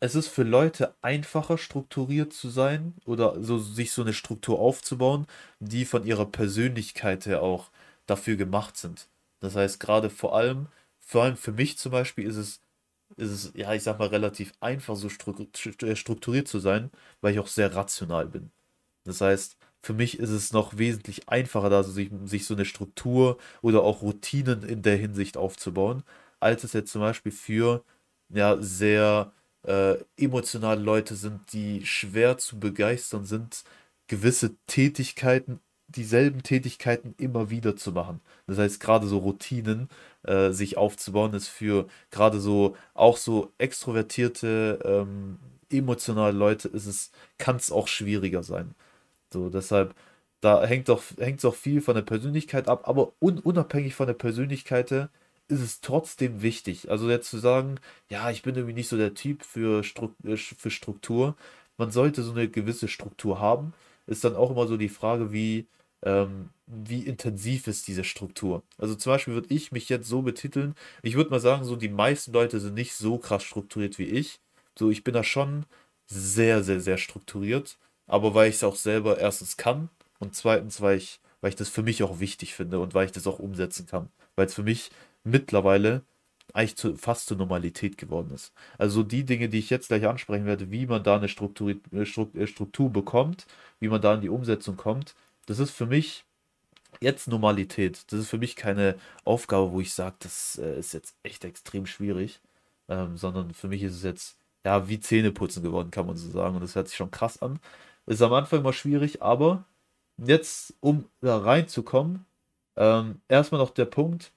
es 0.00 0.14
ist 0.14 0.28
für 0.28 0.42
Leute 0.42 0.94
einfacher 1.02 1.58
strukturiert 1.58 2.32
zu 2.32 2.50
sein 2.50 2.94
oder 3.06 3.42
so 3.42 3.58
sich 3.58 3.92
so 3.92 4.02
eine 4.02 4.12
Struktur 4.12 4.58
aufzubauen, 4.60 5.26
die 5.60 5.84
von 5.84 6.04
ihrer 6.04 6.26
Persönlichkeit 6.26 7.26
her 7.26 7.42
auch 7.42 7.70
dafür 8.06 8.36
gemacht 8.36 8.76
sind. 8.76 9.08
Das 9.40 9.56
heißt, 9.56 9.80
gerade 9.80 10.10
vor 10.10 10.36
allem, 10.36 10.68
vor 11.00 11.24
allem 11.24 11.36
für 11.36 11.52
mich 11.52 11.78
zum 11.78 11.92
Beispiel 11.92 12.26
ist 12.26 12.36
es, 12.36 12.60
ist 13.16 13.30
es, 13.30 13.52
ja, 13.54 13.74
ich 13.74 13.82
sag 13.84 13.98
mal, 13.98 14.08
relativ 14.08 14.52
einfach, 14.60 14.96
so 14.96 15.08
strukturiert 15.08 16.48
zu 16.48 16.58
sein, 16.60 16.90
weil 17.20 17.32
ich 17.34 17.40
auch 17.40 17.48
sehr 17.48 17.74
rational 17.74 18.26
bin. 18.26 18.50
Das 19.04 19.20
heißt, 19.20 19.56
für 19.82 19.94
mich 19.94 20.18
ist 20.18 20.30
es 20.30 20.52
noch 20.52 20.78
wesentlich 20.78 21.28
einfacher, 21.28 21.70
da 21.70 21.82
sich, 21.82 22.10
sich 22.24 22.46
so 22.46 22.54
eine 22.54 22.64
Struktur 22.64 23.38
oder 23.62 23.82
auch 23.82 24.02
Routinen 24.02 24.62
in 24.62 24.82
der 24.82 24.96
Hinsicht 24.96 25.36
aufzubauen, 25.36 26.02
als 26.40 26.64
es 26.64 26.72
jetzt 26.72 26.92
zum 26.92 27.00
Beispiel 27.02 27.32
für 27.32 27.84
ja, 28.28 28.56
sehr 28.60 29.32
äh, 29.66 29.96
emotionale 30.16 30.80
Leute 30.80 31.14
sind, 31.16 31.52
die 31.52 31.84
schwer 31.86 32.38
zu 32.38 32.58
begeistern 32.58 33.24
sind, 33.24 33.64
gewisse 34.08 34.56
Tätigkeiten, 34.66 35.60
dieselben 35.88 36.42
Tätigkeiten 36.42 37.14
immer 37.18 37.50
wieder 37.50 37.76
zu 37.76 37.92
machen. 37.92 38.20
Das 38.46 38.58
heißt, 38.58 38.80
gerade 38.80 39.06
so 39.06 39.18
Routinen 39.18 39.88
äh, 40.22 40.50
sich 40.52 40.76
aufzubauen, 40.76 41.34
ist 41.34 41.48
für 41.48 41.86
gerade 42.10 42.40
so 42.40 42.76
auch 42.94 43.16
so 43.16 43.52
extrovertierte, 43.58 44.78
ähm, 44.84 45.38
emotionale 45.70 46.36
Leute 46.36 46.68
ist 46.68 46.86
es, 46.86 47.10
kann 47.38 47.56
es 47.56 47.72
auch 47.72 47.88
schwieriger 47.88 48.42
sein. 48.42 48.74
So, 49.32 49.48
deshalb, 49.50 49.94
da 50.40 50.64
hängt 50.64 50.88
doch, 50.88 51.02
hängt 51.18 51.44
auch 51.44 51.54
viel 51.54 51.80
von 51.80 51.94
der 51.94 52.02
Persönlichkeit 52.02 52.68
ab, 52.68 52.88
aber 52.88 53.12
un, 53.20 53.38
unabhängig 53.38 53.94
von 53.94 54.06
der 54.06 54.14
Persönlichkeit 54.14 54.90
ist 55.48 55.60
es 55.60 55.80
trotzdem 55.80 56.42
wichtig. 56.42 56.90
Also 56.90 57.10
jetzt 57.10 57.30
zu 57.30 57.38
sagen, 57.38 57.78
ja, 58.10 58.30
ich 58.30 58.42
bin 58.42 58.54
irgendwie 58.56 58.74
nicht 58.74 58.88
so 58.88 58.96
der 58.96 59.14
Typ 59.14 59.42
für, 59.44 59.84
Struktur, 59.84 60.32
äh, 60.32 60.36
für 60.36 60.70
Struktur. 60.70 61.36
Man 61.76 61.90
sollte 61.90 62.22
so 62.22 62.32
eine 62.32 62.48
gewisse 62.48 62.88
Struktur 62.88 63.40
haben. 63.40 63.74
Ist 64.06 64.24
dann 64.24 64.36
auch 64.36 64.50
immer 64.50 64.66
so 64.66 64.76
die 64.76 64.88
Frage, 64.88 65.32
wie, 65.32 65.66
ähm, 66.04 66.50
wie 66.66 67.02
intensiv 67.02 67.66
ist 67.66 67.86
diese 67.88 68.04
Struktur. 68.04 68.62
Also 68.78 68.94
zum 68.94 69.12
Beispiel 69.12 69.34
würde 69.34 69.54
ich 69.54 69.72
mich 69.72 69.88
jetzt 69.88 70.08
so 70.08 70.22
betiteln, 70.22 70.74
ich 71.02 71.14
würde 71.16 71.30
mal 71.30 71.40
sagen, 71.40 71.64
so 71.64 71.76
die 71.76 71.88
meisten 71.88 72.32
Leute 72.32 72.60
sind 72.60 72.74
nicht 72.74 72.94
so 72.94 73.18
krass 73.18 73.44
strukturiert 73.44 73.98
wie 73.98 74.04
ich. 74.04 74.40
So, 74.78 74.90
ich 74.90 75.04
bin 75.04 75.14
da 75.14 75.22
schon 75.24 75.66
sehr, 76.06 76.62
sehr, 76.64 76.80
sehr 76.80 76.98
strukturiert 76.98 77.78
aber 78.12 78.34
weil 78.34 78.50
ich 78.50 78.56
es 78.56 78.64
auch 78.64 78.76
selber 78.76 79.18
erstens 79.18 79.56
kann 79.56 79.88
und 80.18 80.34
zweitens, 80.36 80.80
weil 80.80 80.98
ich 80.98 81.20
weil 81.40 81.50
ich 81.50 81.56
das 81.56 81.68
für 81.68 81.82
mich 81.82 82.02
auch 82.02 82.20
wichtig 82.20 82.54
finde 82.54 82.78
und 82.78 82.94
weil 82.94 83.06
ich 83.06 83.12
das 83.12 83.26
auch 83.26 83.38
umsetzen 83.38 83.86
kann. 83.86 84.08
Weil 84.36 84.46
es 84.46 84.54
für 84.54 84.62
mich 84.62 84.90
mittlerweile 85.24 86.02
eigentlich 86.54 86.76
zu, 86.76 86.96
fast 86.96 87.26
zur 87.26 87.36
Normalität 87.36 87.98
geworden 87.98 88.30
ist. 88.32 88.52
Also 88.78 89.02
die 89.02 89.24
Dinge, 89.24 89.48
die 89.48 89.58
ich 89.58 89.70
jetzt 89.70 89.88
gleich 89.88 90.06
ansprechen 90.06 90.46
werde, 90.46 90.70
wie 90.70 90.86
man 90.86 91.02
da 91.02 91.16
eine 91.16 91.28
Struktur, 91.28 91.74
äh, 91.92 92.02
äh, 92.02 92.46
Struktur 92.46 92.90
bekommt, 92.90 93.46
wie 93.80 93.88
man 93.88 94.00
da 94.00 94.14
in 94.14 94.20
die 94.20 94.28
Umsetzung 94.28 94.76
kommt, 94.76 95.14
das 95.46 95.58
ist 95.58 95.72
für 95.72 95.86
mich 95.86 96.24
jetzt 97.00 97.28
Normalität. 97.28 98.04
Das 98.12 98.20
ist 98.20 98.28
für 98.28 98.38
mich 98.38 98.54
keine 98.54 98.96
Aufgabe, 99.24 99.72
wo 99.72 99.80
ich 99.80 99.92
sage, 99.94 100.16
das 100.20 100.58
äh, 100.62 100.78
ist 100.78 100.92
jetzt 100.94 101.16
echt 101.24 101.44
extrem 101.44 101.86
schwierig, 101.86 102.40
ähm, 102.88 103.16
sondern 103.16 103.52
für 103.54 103.68
mich 103.68 103.82
ist 103.82 103.96
es 103.96 104.02
jetzt 104.04 104.36
ja 104.64 104.88
wie 104.88 105.00
Zähneputzen 105.00 105.62
geworden, 105.62 105.90
kann 105.90 106.06
man 106.06 106.16
so 106.16 106.30
sagen. 106.30 106.54
Und 106.54 106.62
das 106.62 106.76
hört 106.76 106.88
sich 106.88 106.96
schon 106.96 107.10
krass 107.10 107.42
an. 107.42 107.58
Ist 108.06 108.22
am 108.22 108.32
Anfang 108.32 108.62
mal 108.62 108.72
schwierig, 108.72 109.22
aber 109.22 109.64
jetzt, 110.16 110.74
um 110.80 111.08
da 111.20 111.38
reinzukommen, 111.38 112.26
ähm, 112.76 113.20
erstmal 113.28 113.60
noch 113.60 113.70
der 113.70 113.84
Punkt, 113.84 114.32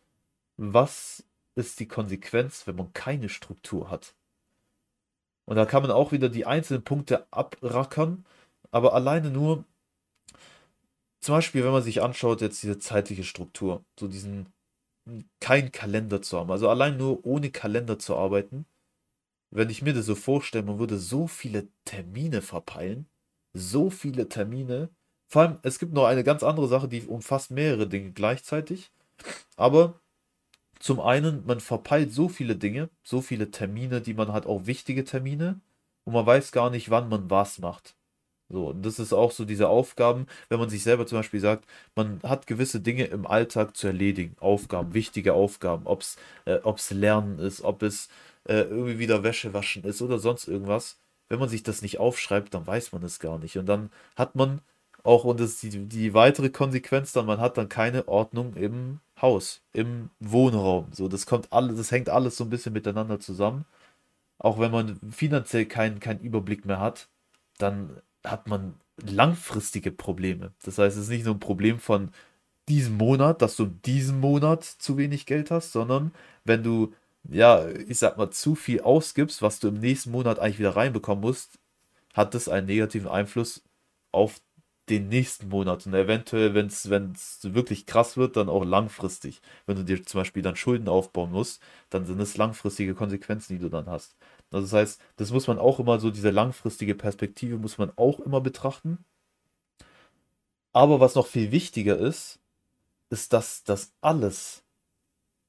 was 0.57 1.23
ist 1.55 1.79
die 1.79 1.87
Konsequenz, 1.87 2.67
wenn 2.67 2.75
man 2.75 2.93
keine 2.93 3.29
Struktur 3.29 3.89
hat? 3.89 4.15
Und 5.45 5.55
da 5.57 5.65
kann 5.65 5.83
man 5.83 5.91
auch 5.91 6.11
wieder 6.11 6.29
die 6.29 6.45
einzelnen 6.45 6.83
Punkte 6.83 7.31
abrackern, 7.31 8.25
aber 8.71 8.93
alleine 8.93 9.31
nur, 9.31 9.63
zum 11.21 11.35
Beispiel, 11.35 11.63
wenn 11.63 11.71
man 11.71 11.83
sich 11.83 12.01
anschaut, 12.01 12.41
jetzt 12.41 12.61
diese 12.61 12.79
zeitliche 12.79 13.23
Struktur, 13.23 13.83
so 13.99 14.07
diesen, 14.07 14.51
kein 15.39 15.71
Kalender 15.71 16.21
zu 16.21 16.39
haben, 16.39 16.51
also 16.51 16.69
allein 16.69 16.97
nur 16.97 17.25
ohne 17.25 17.51
Kalender 17.51 17.99
zu 17.99 18.15
arbeiten, 18.15 18.65
wenn 19.51 19.69
ich 19.69 19.81
mir 19.81 19.93
das 19.93 20.05
so 20.05 20.15
vorstelle, 20.15 20.65
man 20.65 20.79
würde 20.79 20.97
so 20.97 21.27
viele 21.27 21.67
Termine 21.85 22.41
verpeilen, 22.41 23.07
so 23.55 23.89
viele 23.89 24.29
Termine, 24.29 24.89
vor 25.27 25.41
allem, 25.41 25.57
es 25.63 25.79
gibt 25.79 25.93
noch 25.93 26.05
eine 26.05 26.23
ganz 26.23 26.43
andere 26.43 26.67
Sache, 26.67 26.87
die 26.87 27.01
umfasst 27.03 27.51
mehrere 27.51 27.87
Dinge 27.87 28.11
gleichzeitig. 28.11 28.91
Aber 29.57 29.99
zum 30.79 30.99
einen, 31.01 31.45
man 31.45 31.59
verpeilt 31.59 32.13
so 32.13 32.29
viele 32.29 32.55
Dinge, 32.55 32.89
so 33.03 33.21
viele 33.21 33.51
Termine, 33.51 34.01
die 34.01 34.13
man 34.13 34.33
hat, 34.33 34.45
auch 34.45 34.65
wichtige 34.67 35.03
Termine. 35.03 35.61
Und 36.03 36.13
man 36.13 36.25
weiß 36.25 36.51
gar 36.51 36.69
nicht, 36.69 36.89
wann 36.91 37.09
man 37.09 37.29
was 37.29 37.59
macht. 37.59 37.95
So, 38.49 38.69
und 38.69 38.85
das 38.85 38.99
ist 38.99 39.13
auch 39.13 39.31
so 39.31 39.43
diese 39.45 39.69
Aufgaben, 39.69 40.27
wenn 40.49 40.59
man 40.59 40.69
sich 40.69 40.83
selber 40.83 41.07
zum 41.07 41.19
Beispiel 41.19 41.39
sagt, 41.39 41.65
man 41.95 42.21
hat 42.23 42.45
gewisse 42.45 42.79
Dinge 42.79 43.05
im 43.05 43.25
Alltag 43.25 43.75
zu 43.75 43.87
erledigen, 43.87 44.35
Aufgaben, 44.39 44.93
wichtige 44.93 45.33
Aufgaben, 45.33 45.87
ob 45.87 46.01
es 46.01 46.17
äh, 46.45 46.93
Lernen 46.93 47.39
ist, 47.39 47.61
ob 47.63 47.81
es 47.81 48.09
äh, 48.47 48.61
irgendwie 48.61 48.99
wieder 48.99 49.23
Wäsche 49.23 49.53
waschen 49.53 49.83
ist 49.83 50.01
oder 50.01 50.19
sonst 50.19 50.47
irgendwas. 50.47 50.99
Wenn 51.29 51.39
man 51.39 51.49
sich 51.49 51.63
das 51.63 51.81
nicht 51.81 51.99
aufschreibt, 51.99 52.53
dann 52.53 52.67
weiß 52.67 52.91
man 52.91 53.03
es 53.03 53.19
gar 53.19 53.39
nicht. 53.39 53.57
Und 53.57 53.65
dann 53.67 53.89
hat 54.15 54.35
man 54.35 54.61
auch, 55.03 55.23
und 55.23 55.39
das 55.39 55.51
ist 55.51 55.63
die, 55.63 55.85
die 55.87 56.13
weitere 56.13 56.49
Konsequenz 56.49 57.13
dann, 57.13 57.25
man 57.25 57.39
hat 57.39 57.57
dann 57.57 57.69
keine 57.69 58.07
Ordnung 58.07 58.55
im 58.55 58.99
Haus, 59.21 59.61
im 59.73 60.09
Wohnraum. 60.19 60.87
So, 60.91 61.07
das 61.07 61.25
kommt 61.25 61.53
alles, 61.53 61.77
das 61.77 61.91
hängt 61.91 62.09
alles 62.09 62.37
so 62.37 62.43
ein 62.43 62.49
bisschen 62.49 62.73
miteinander 62.73 63.19
zusammen. 63.19 63.65
Auch 64.39 64.59
wenn 64.59 64.71
man 64.71 64.99
finanziell 65.11 65.65
keinen 65.65 65.99
kein 65.99 66.19
Überblick 66.19 66.65
mehr 66.65 66.79
hat, 66.79 67.07
dann 67.57 68.01
hat 68.23 68.47
man 68.47 68.75
langfristige 68.97 69.91
Probleme. 69.91 70.51
Das 70.63 70.77
heißt, 70.77 70.97
es 70.97 71.03
ist 71.03 71.09
nicht 71.09 71.25
nur 71.25 71.35
ein 71.35 71.39
Problem 71.39 71.79
von 71.79 72.11
diesem 72.67 72.97
Monat, 72.97 73.41
dass 73.41 73.55
du 73.55 73.65
diesen 73.65 74.19
Monat 74.19 74.63
zu 74.63 74.97
wenig 74.97 75.25
Geld 75.25 75.51
hast, 75.51 75.71
sondern 75.71 76.11
wenn 76.43 76.63
du, 76.63 76.93
ja, 77.29 77.67
ich 77.69 77.99
sag 77.99 78.17
mal, 78.17 78.29
zu 78.31 78.55
viel 78.55 78.81
ausgibst, 78.81 79.41
was 79.41 79.59
du 79.59 79.67
im 79.69 79.79
nächsten 79.79 80.11
Monat 80.11 80.39
eigentlich 80.39 80.59
wieder 80.59 80.75
reinbekommen 80.75 81.21
musst, 81.21 81.59
hat 82.13 82.33
das 82.33 82.49
einen 82.49 82.67
negativen 82.67 83.09
Einfluss 83.09 83.63
auf 84.11 84.41
den 84.89 85.09
nächsten 85.09 85.49
Monat 85.49 85.87
und 85.87 85.93
eventuell, 85.95 86.53
wenn 86.53 86.67
es 86.67 87.39
wirklich 87.41 87.85
krass 87.87 88.17
wird, 88.17 88.37
dann 88.37 88.49
auch 88.49 88.63
langfristig. 88.63 89.41
Wenn 89.65 89.77
du 89.77 89.83
dir 89.83 90.03
zum 90.05 90.21
Beispiel 90.21 90.43
dann 90.43 90.55
Schulden 90.55 90.87
aufbauen 90.87 91.31
musst, 91.31 91.61
dann 91.89 92.05
sind 92.05 92.19
es 92.19 92.37
langfristige 92.37 92.93
Konsequenzen, 92.93 93.53
die 93.53 93.59
du 93.59 93.69
dann 93.69 93.87
hast. 93.87 94.15
Also 94.51 94.65
das 94.65 94.73
heißt, 94.73 95.01
das 95.17 95.31
muss 95.31 95.47
man 95.47 95.57
auch 95.59 95.79
immer 95.79 95.99
so, 95.99 96.11
diese 96.11 96.29
langfristige 96.29 96.95
Perspektive 96.95 97.57
muss 97.57 97.77
man 97.79 97.91
auch 97.95 98.19
immer 98.19 98.41
betrachten. 98.41 99.03
Aber 100.73 100.99
was 100.99 101.15
noch 101.15 101.27
viel 101.27 101.51
wichtiger 101.51 101.97
ist, 101.97 102.39
ist, 103.09 103.33
dass 103.33 103.63
das 103.63 103.93
alles 104.01 104.63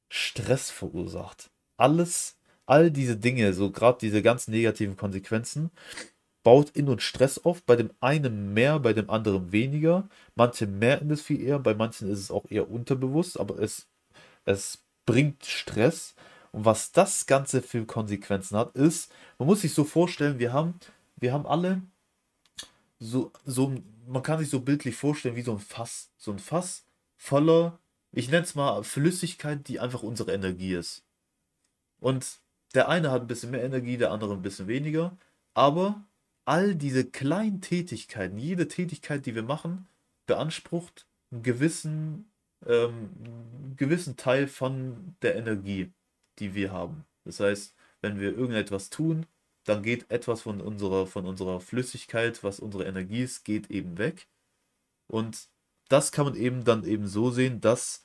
Stress 0.08 0.70
verursacht. 0.70 1.50
Alles, 1.76 2.36
all 2.66 2.90
diese 2.90 3.16
Dinge, 3.16 3.52
so 3.52 3.70
gerade 3.70 3.98
diese 4.00 4.22
ganzen 4.22 4.52
negativen 4.52 4.96
Konsequenzen, 4.96 5.70
baut 6.42 6.70
in 6.70 6.88
uns 6.88 7.02
Stress 7.02 7.38
auf. 7.44 7.62
Bei 7.64 7.76
dem 7.76 7.90
einen 8.00 8.54
mehr, 8.54 8.78
bei 8.78 8.92
dem 8.92 9.10
anderen 9.10 9.52
weniger. 9.52 10.08
Manche 10.36 10.66
merken 10.66 11.08
das 11.08 11.22
viel 11.22 11.42
eher, 11.42 11.58
bei 11.58 11.74
manchen 11.74 12.08
ist 12.08 12.20
es 12.20 12.30
auch 12.30 12.44
eher 12.50 12.70
unterbewusst, 12.70 13.38
aber 13.40 13.58
es, 13.58 13.88
es 14.44 14.78
bringt 15.06 15.44
Stress. 15.44 16.14
Und 16.52 16.64
was 16.64 16.92
das 16.92 17.26
Ganze 17.26 17.62
für 17.62 17.84
Konsequenzen 17.84 18.56
hat, 18.56 18.76
ist, 18.76 19.12
man 19.38 19.48
muss 19.48 19.62
sich 19.62 19.74
so 19.74 19.84
vorstellen, 19.84 20.38
wir 20.38 20.52
haben, 20.52 20.78
wir 21.16 21.32
haben 21.32 21.46
alle 21.46 21.82
so, 22.98 23.32
so, 23.44 23.74
man 24.06 24.22
kann 24.22 24.38
sich 24.38 24.50
so 24.50 24.60
bildlich 24.60 24.96
vorstellen 24.96 25.36
wie 25.36 25.42
so 25.42 25.52
ein 25.52 25.58
Fass. 25.58 26.10
So 26.16 26.32
ein 26.32 26.38
Fass 26.38 26.84
voller, 27.16 27.78
ich 28.12 28.30
nenne 28.30 28.44
es 28.44 28.54
mal 28.54 28.84
Flüssigkeit, 28.84 29.68
die 29.68 29.80
einfach 29.80 30.02
unsere 30.02 30.32
Energie 30.32 30.74
ist. 30.74 31.05
Und 32.00 32.40
der 32.74 32.88
eine 32.88 33.10
hat 33.10 33.22
ein 33.22 33.26
bisschen 33.26 33.50
mehr 33.50 33.64
Energie, 33.64 33.96
der 33.96 34.10
andere 34.12 34.34
ein 34.34 34.42
bisschen 34.42 34.68
weniger. 34.68 35.16
Aber 35.54 36.04
all 36.44 36.74
diese 36.74 37.04
kleinen 37.04 37.60
Tätigkeiten, 37.60 38.38
jede 38.38 38.68
Tätigkeit, 38.68 39.26
die 39.26 39.34
wir 39.34 39.42
machen, 39.42 39.88
beansprucht 40.26 41.06
einen 41.30 41.42
gewissen, 41.42 42.30
ähm, 42.66 43.10
einen 43.18 43.74
gewissen 43.76 44.16
Teil 44.16 44.48
von 44.48 45.16
der 45.22 45.36
Energie, 45.36 45.92
die 46.38 46.54
wir 46.54 46.72
haben. 46.72 47.04
Das 47.24 47.40
heißt, 47.40 47.74
wenn 48.02 48.20
wir 48.20 48.36
irgendetwas 48.36 48.90
tun, 48.90 49.26
dann 49.64 49.82
geht 49.82 50.10
etwas 50.10 50.42
von 50.42 50.60
unserer, 50.60 51.06
von 51.06 51.26
unserer 51.26 51.60
Flüssigkeit, 51.60 52.44
was 52.44 52.60
unsere 52.60 52.84
Energie 52.84 53.22
ist, 53.22 53.44
geht 53.44 53.70
eben 53.70 53.98
weg. 53.98 54.28
Und 55.08 55.48
das 55.88 56.12
kann 56.12 56.26
man 56.26 56.36
eben 56.36 56.64
dann 56.64 56.84
eben 56.84 57.08
so 57.08 57.30
sehen, 57.30 57.60
dass 57.60 58.04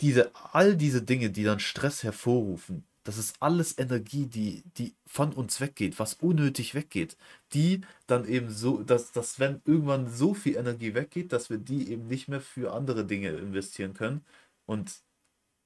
diese, 0.00 0.30
all 0.52 0.76
diese 0.76 1.02
Dinge, 1.02 1.30
die 1.30 1.44
dann 1.44 1.60
Stress 1.60 2.04
hervorrufen, 2.04 2.84
das 3.04 3.18
ist 3.18 3.36
alles 3.40 3.78
Energie, 3.78 4.26
die, 4.26 4.62
die 4.76 4.94
von 5.06 5.32
uns 5.32 5.60
weggeht, 5.60 5.98
was 5.98 6.14
unnötig 6.14 6.74
weggeht. 6.74 7.16
Die 7.54 7.80
dann 8.06 8.26
eben 8.26 8.50
so, 8.50 8.82
dass, 8.82 9.12
dass 9.12 9.40
wenn 9.40 9.62
irgendwann 9.64 10.08
so 10.08 10.34
viel 10.34 10.56
Energie 10.56 10.94
weggeht, 10.94 11.32
dass 11.32 11.50
wir 11.50 11.58
die 11.58 11.90
eben 11.90 12.06
nicht 12.08 12.28
mehr 12.28 12.40
für 12.40 12.72
andere 12.74 13.06
Dinge 13.06 13.30
investieren 13.30 13.94
können. 13.94 14.24
Und 14.66 15.02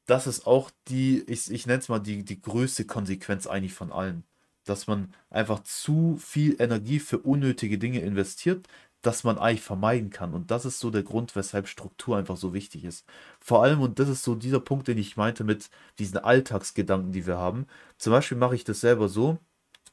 das 0.07 0.26
ist 0.26 0.47
auch 0.47 0.71
die, 0.88 1.23
ich, 1.29 1.50
ich 1.50 1.67
nenne 1.67 1.81
es 1.81 1.88
mal 1.88 1.99
die, 2.00 2.25
die 2.25 2.41
größte 2.41 2.85
Konsequenz 2.87 3.47
eigentlich 3.47 3.75
von 3.75 3.93
allen. 3.93 4.25
Dass 4.64 4.87
man 4.87 5.14
einfach 5.31 5.62
zu 5.64 6.17
viel 6.19 6.57
Energie 6.61 7.00
für 7.00 7.19
unnötige 7.19 7.79
Dinge 7.79 8.00
investiert, 8.00 8.67
das 9.06 9.25
man 9.25 9.38
eigentlich 9.38 9.62
vermeiden 9.62 10.11
kann. 10.11 10.34
Und 10.34 10.50
das 10.50 10.64
ist 10.64 10.80
so 10.80 10.90
der 10.90 11.02
Grund, 11.02 11.37
weshalb 11.37 11.68
Struktur 11.68 12.16
einfach 12.16 12.37
so 12.37 12.54
wichtig 12.54 12.84
ist. 12.84 13.06
Vor 13.40 13.62
allem, 13.62 13.80
und 13.80 13.99
das 13.99 14.08
ist 14.08 14.23
so 14.25 14.34
dieser 14.34 14.61
Punkt, 14.61 14.88
den 14.88 14.99
ich 14.99 15.16
meinte 15.16 15.44
mit 15.44 15.70
diesen 15.99 16.18
Alltagsgedanken, 16.18 17.12
die 17.12 17.26
wir 17.26 17.38
haben. 17.38 17.66
Zum 17.99 18.12
Beispiel 18.12 18.38
mache 18.38 18.54
ich 18.54 18.64
das 18.64 18.80
selber 18.80 19.08
so, 19.08 19.38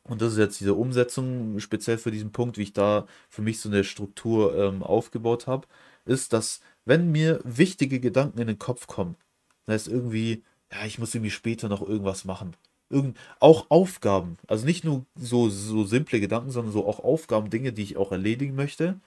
und 0.04 0.22
das 0.22 0.34
ist 0.34 0.40
jetzt 0.40 0.60
diese 0.60 0.74
Umsetzung, 0.74 1.60
speziell 1.60 1.98
für 1.98 2.12
diesen 2.12 2.32
Punkt, 2.32 2.58
wie 2.58 2.64
ich 2.64 2.74
da 2.74 3.06
für 3.30 3.42
mich 3.42 3.60
so 3.60 3.70
eine 3.70 3.84
Struktur 3.84 4.56
ähm, 4.58 4.84
aufgebaut 4.84 5.48
habe, 5.48 5.68
ist, 6.06 6.34
dass 6.34 6.62
wenn 6.86 7.12
mir 7.12 7.40
wichtige 7.44 8.00
Gedanken 8.00 8.40
in 8.40 8.48
den 8.48 8.60
Kopf 8.60 8.88
kommen, 8.88 9.16
das 9.66 9.74
heißt 9.84 9.88
irgendwie, 9.90 10.44
ja, 10.72 10.86
ich 10.86 11.00
muss 11.00 11.14
irgendwie 11.14 11.32
später 11.32 11.70
noch 11.70 11.88
irgendwas 11.88 12.26
machen 12.26 12.56
irgend, 12.92 13.18
auch 13.40 13.68
Aufgaben. 13.70 14.38
Also 14.48 14.66
nicht 14.66 14.84
nur 14.84 15.06
so, 15.16 15.50
so 15.50 15.84
simple 15.84 16.20
Gedanken, 16.20 16.52
sondern 16.52 16.74
so 16.74 16.86
auch 16.88 17.00
Aufgaben, 17.00 17.50
Dinge, 17.50 17.74
die 17.74 17.84
ich 17.84 17.98
auch 17.98 18.12
erledigen 18.12 18.56
möchte. 18.56 19.00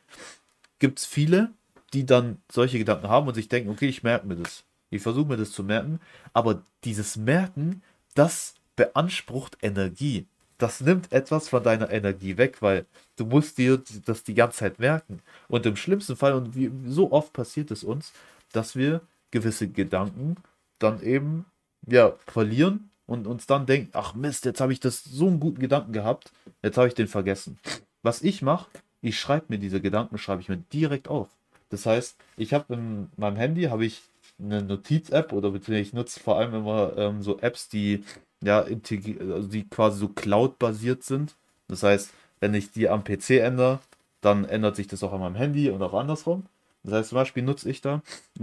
Gibt 0.79 0.99
es 0.99 1.07
viele, 1.07 1.50
die 1.93 2.07
dann 2.07 2.38
solche 2.50 2.79
Gedanken 2.79 3.09
haben 3.09 3.29
und 3.29 3.35
sich 3.35 3.49
denken, 3.49 3.71
okay, 3.71 3.88
ich 3.88 4.03
merke 4.03 4.26
mir 4.26 4.37
das. 4.37 4.64
Ich 4.91 5.03
versuche 5.03 5.29
mir 5.29 5.37
das 5.37 5.53
zu 5.53 5.62
merken. 5.62 6.00
Aber 6.33 6.62
dieses 6.85 7.17
Merken, 7.17 7.83
das 8.14 8.55
beansprucht 8.76 9.59
Energie. 9.62 10.26
Das 10.59 10.81
nimmt 10.81 11.12
etwas 11.12 11.49
von 11.49 11.62
deiner 11.62 11.91
Energie 11.91 12.37
weg, 12.37 12.62
weil 12.62 12.87
du 13.17 13.26
musst 13.26 13.59
dir 13.59 13.83
das 14.05 14.23
die 14.23 14.35
ganze 14.35 14.59
Zeit 14.59 14.79
merken. 14.79 15.21
Und 15.49 15.67
im 15.67 15.76
schlimmsten 15.76 16.17
Fall, 16.17 16.35
und 16.35 16.55
wie 16.55 16.71
so 16.87 17.12
oft 17.12 17.33
passiert 17.33 17.71
es 17.71 17.83
uns, 17.85 18.12
dass 18.53 18.76
wir 18.76 19.00
gewisse 19.31 19.69
Gedanken 19.69 20.37
dann 20.79 21.03
eben 21.03 21.45
ja 21.87 22.14
verlieren 22.26 22.91
und 23.06 23.26
uns 23.26 23.46
dann 23.46 23.66
denken, 23.66 23.90
ach 23.92 24.14
Mist, 24.14 24.44
jetzt 24.44 24.61
habe 24.61 24.73
ich 24.73 24.80
das 24.80 25.04
so 25.04 25.26
einen 25.26 25.40
guten 25.40 25.61
Gedanken 25.61 25.92
gehabt, 25.92 26.32
jetzt 26.62 26.78
habe 26.78 26.88
ich 26.88 26.94
den 26.94 27.08
vergessen. 27.08 27.58
Was 28.02 28.23
ich 28.23 28.42
mache, 28.42 28.68
ich 29.00 29.18
schreibe 29.18 29.46
mir 29.49 29.58
diese 29.58 29.80
Gedanken, 29.80 30.18
schreibe 30.18 30.40
ich 30.40 30.49
mir 30.49 30.58
direkt 30.73 31.08
auf. 31.08 31.28
Das 31.70 31.87
heißt, 31.87 32.16
ich 32.37 32.54
habe 32.54 32.75
in 32.75 33.08
meinem 33.16 33.37
Handy 33.37 33.64
habe 33.64 33.84
ich 33.84 34.02
eine 34.38 34.62
Notiz-App 34.62 35.32
oder 35.32 35.50
beziehungsweise 35.50 35.88
ich 35.88 35.92
nutze 35.92 36.20
vor 36.20 36.38
allem 36.38 36.54
immer 36.54 36.96
ähm, 36.96 37.23
so 37.23 37.38
Apps, 37.38 37.68
die 37.68 38.04
ja 38.42 38.61
also 38.61 39.49
die 39.49 39.68
quasi 39.68 39.99
so 39.99 40.08
Cloud-basiert 40.08 41.02
sind. 41.02 41.34
Das 41.68 41.82
heißt, 41.82 42.12
wenn 42.40 42.54
ich 42.54 42.73
die 42.73 42.88
am 42.88 43.04
PC 43.04 43.30
ändere, 43.30 43.80
dann 44.20 44.44
ändert 44.44 44.76
sich 44.76 44.87
das 44.87 45.02
auch 45.02 45.12
an 45.12 45.20
meinem 45.20 45.34
Handy 45.34 45.70
und 45.70 45.82
auch 45.82 45.94
andersrum. 45.94 46.46
Das 46.82 46.94
heißt, 46.94 47.08
zum 47.11 47.16
Beispiel 47.16 47.42
nutze 47.42 47.70
ich 47.70 47.80
da 47.80 48.02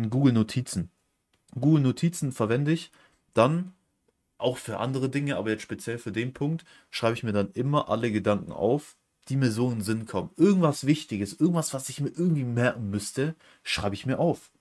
Google 0.10 0.34
Notizen. 0.34 0.90
Google 1.60 1.84
Notizen 1.84 2.32
verwende 2.32 2.72
ich 2.72 2.92
dann 3.34 3.74
auch 4.42 4.58
für 4.58 4.80
andere 4.80 5.10
Dinge, 5.10 5.38
aber 5.38 5.50
jetzt 5.52 5.64
speziell 5.64 5.98
für 5.98 6.12
den 6.12 6.34
Punkt, 6.34 6.66
schreibe 6.90 7.16
ich 7.16 7.24
mir 7.24 7.34
dann 7.34 7.52
immer 7.54 7.90
alle 7.90 8.12
Gedanken 8.12 8.52
auf, 8.52 8.96
die 9.30 9.38
mir 9.38 9.52
so 9.52 9.70
in 9.70 9.80
den 9.80 9.84
Sinn 9.84 10.06
kommen. 10.06 10.32
Irgendwas 10.36 10.86
Wichtiges, 10.86 11.40
irgendwas, 11.40 11.74
was 11.74 11.90
ich 11.90 12.02
mir 12.02 12.10
irgendwie 12.10 12.44
merken 12.44 12.90
müsste, 12.90 13.36
schreibe 13.64 13.96
ich 13.96 14.06
mir 14.06 14.20
auf. 14.20 14.52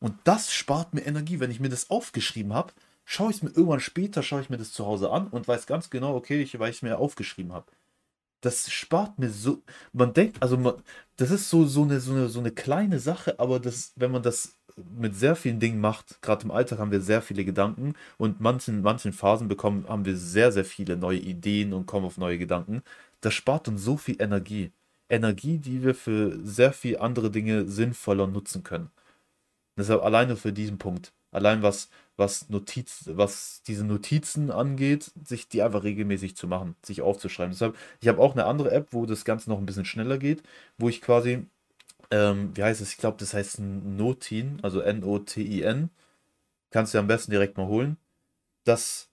Und 0.00 0.14
das 0.24 0.52
spart 0.52 0.94
mir 0.94 1.02
Energie. 1.02 1.40
Wenn 1.40 1.50
ich 1.50 1.60
mir 1.60 1.68
das 1.68 1.90
aufgeschrieben 1.90 2.52
habe, 2.54 2.72
schaue 3.04 3.30
ich 3.30 3.36
es 3.36 3.42
mir 3.42 3.50
irgendwann 3.50 3.80
später, 3.80 4.22
schaue 4.22 4.40
ich 4.42 4.50
mir 4.50 4.58
das 4.58 4.72
zu 4.72 4.86
Hause 4.86 5.10
an 5.10 5.28
und 5.28 5.48
weiß 5.48 5.66
ganz 5.66 5.90
genau, 5.90 6.14
okay, 6.14 6.40
ich, 6.40 6.58
weil 6.58 6.70
ich 6.70 6.76
es 6.76 6.82
mir 6.82 6.98
aufgeschrieben 6.98 7.52
habe. 7.52 7.66
Das 8.40 8.70
spart 8.70 9.18
mir 9.18 9.30
so. 9.30 9.62
Man 9.92 10.14
denkt, 10.14 10.42
also 10.42 10.56
man, 10.56 10.74
das 11.16 11.30
ist 11.30 11.50
so, 11.50 11.64
so, 11.66 11.82
eine, 11.82 12.00
so, 12.00 12.12
eine, 12.12 12.28
so 12.28 12.40
eine 12.40 12.52
kleine 12.52 13.00
Sache, 13.00 13.38
aber 13.38 13.58
das, 13.60 13.92
wenn 13.96 14.12
man 14.12 14.22
das 14.22 14.56
mit 14.96 15.16
sehr 15.16 15.36
vielen 15.36 15.60
Dingen 15.60 15.80
macht, 15.80 16.22
gerade 16.22 16.44
im 16.44 16.50
Alltag 16.52 16.78
haben 16.78 16.92
wir 16.92 17.00
sehr 17.00 17.22
viele 17.22 17.44
Gedanken 17.44 17.94
und 18.16 18.40
manchen, 18.40 18.82
manchen 18.82 19.12
Phasen 19.12 19.48
bekommen, 19.48 19.86
haben 19.88 20.04
wir 20.04 20.16
sehr, 20.16 20.52
sehr 20.52 20.64
viele 20.64 20.96
neue 20.96 21.18
Ideen 21.18 21.72
und 21.72 21.86
kommen 21.86 22.06
auf 22.06 22.18
neue 22.18 22.38
Gedanken. 22.38 22.82
Das 23.20 23.34
spart 23.34 23.68
uns 23.68 23.82
so 23.82 23.96
viel 23.96 24.16
Energie. 24.22 24.72
Energie, 25.08 25.58
die 25.58 25.82
wir 25.82 25.94
für 25.94 26.38
sehr 26.44 26.72
viele 26.72 27.00
andere 27.00 27.30
Dinge 27.30 27.66
sinnvoller 27.66 28.26
nutzen 28.26 28.62
können. 28.62 28.90
Deshalb 29.76 30.02
alleine 30.02 30.36
für 30.36 30.52
diesen 30.52 30.78
Punkt. 30.78 31.12
Allein 31.30 31.62
was, 31.62 31.88
was 32.18 32.48
Notiz, 32.50 33.04
was 33.06 33.62
diese 33.66 33.84
Notizen 33.84 34.50
angeht, 34.50 35.12
sich 35.24 35.48
die 35.48 35.62
einfach 35.62 35.84
regelmäßig 35.84 36.36
zu 36.36 36.48
machen, 36.48 36.74
sich 36.82 37.00
aufzuschreiben. 37.00 37.52
Deshalb, 37.52 37.76
ich 38.00 38.08
habe 38.08 38.20
auch 38.20 38.32
eine 38.32 38.44
andere 38.44 38.72
App, 38.72 38.88
wo 38.90 39.06
das 39.06 39.24
Ganze 39.24 39.48
noch 39.48 39.58
ein 39.58 39.66
bisschen 39.66 39.84
schneller 39.84 40.18
geht, 40.18 40.42
wo 40.78 40.88
ich 40.88 41.00
quasi, 41.00 41.46
ähm, 42.10 42.50
wie 42.56 42.62
heißt 42.64 42.80
es? 42.80 42.92
Ich 42.92 42.98
glaube, 42.98 43.18
das 43.18 43.34
heißt 43.34 43.60
Notin, 43.60 44.58
also 44.62 44.80
N-O-T-I-N. 44.80 45.90
Kannst 46.70 46.92
du 46.92 46.98
am 46.98 47.06
besten 47.06 47.30
direkt 47.30 47.56
mal 47.56 47.68
holen. 47.68 47.96
Das, 48.64 49.08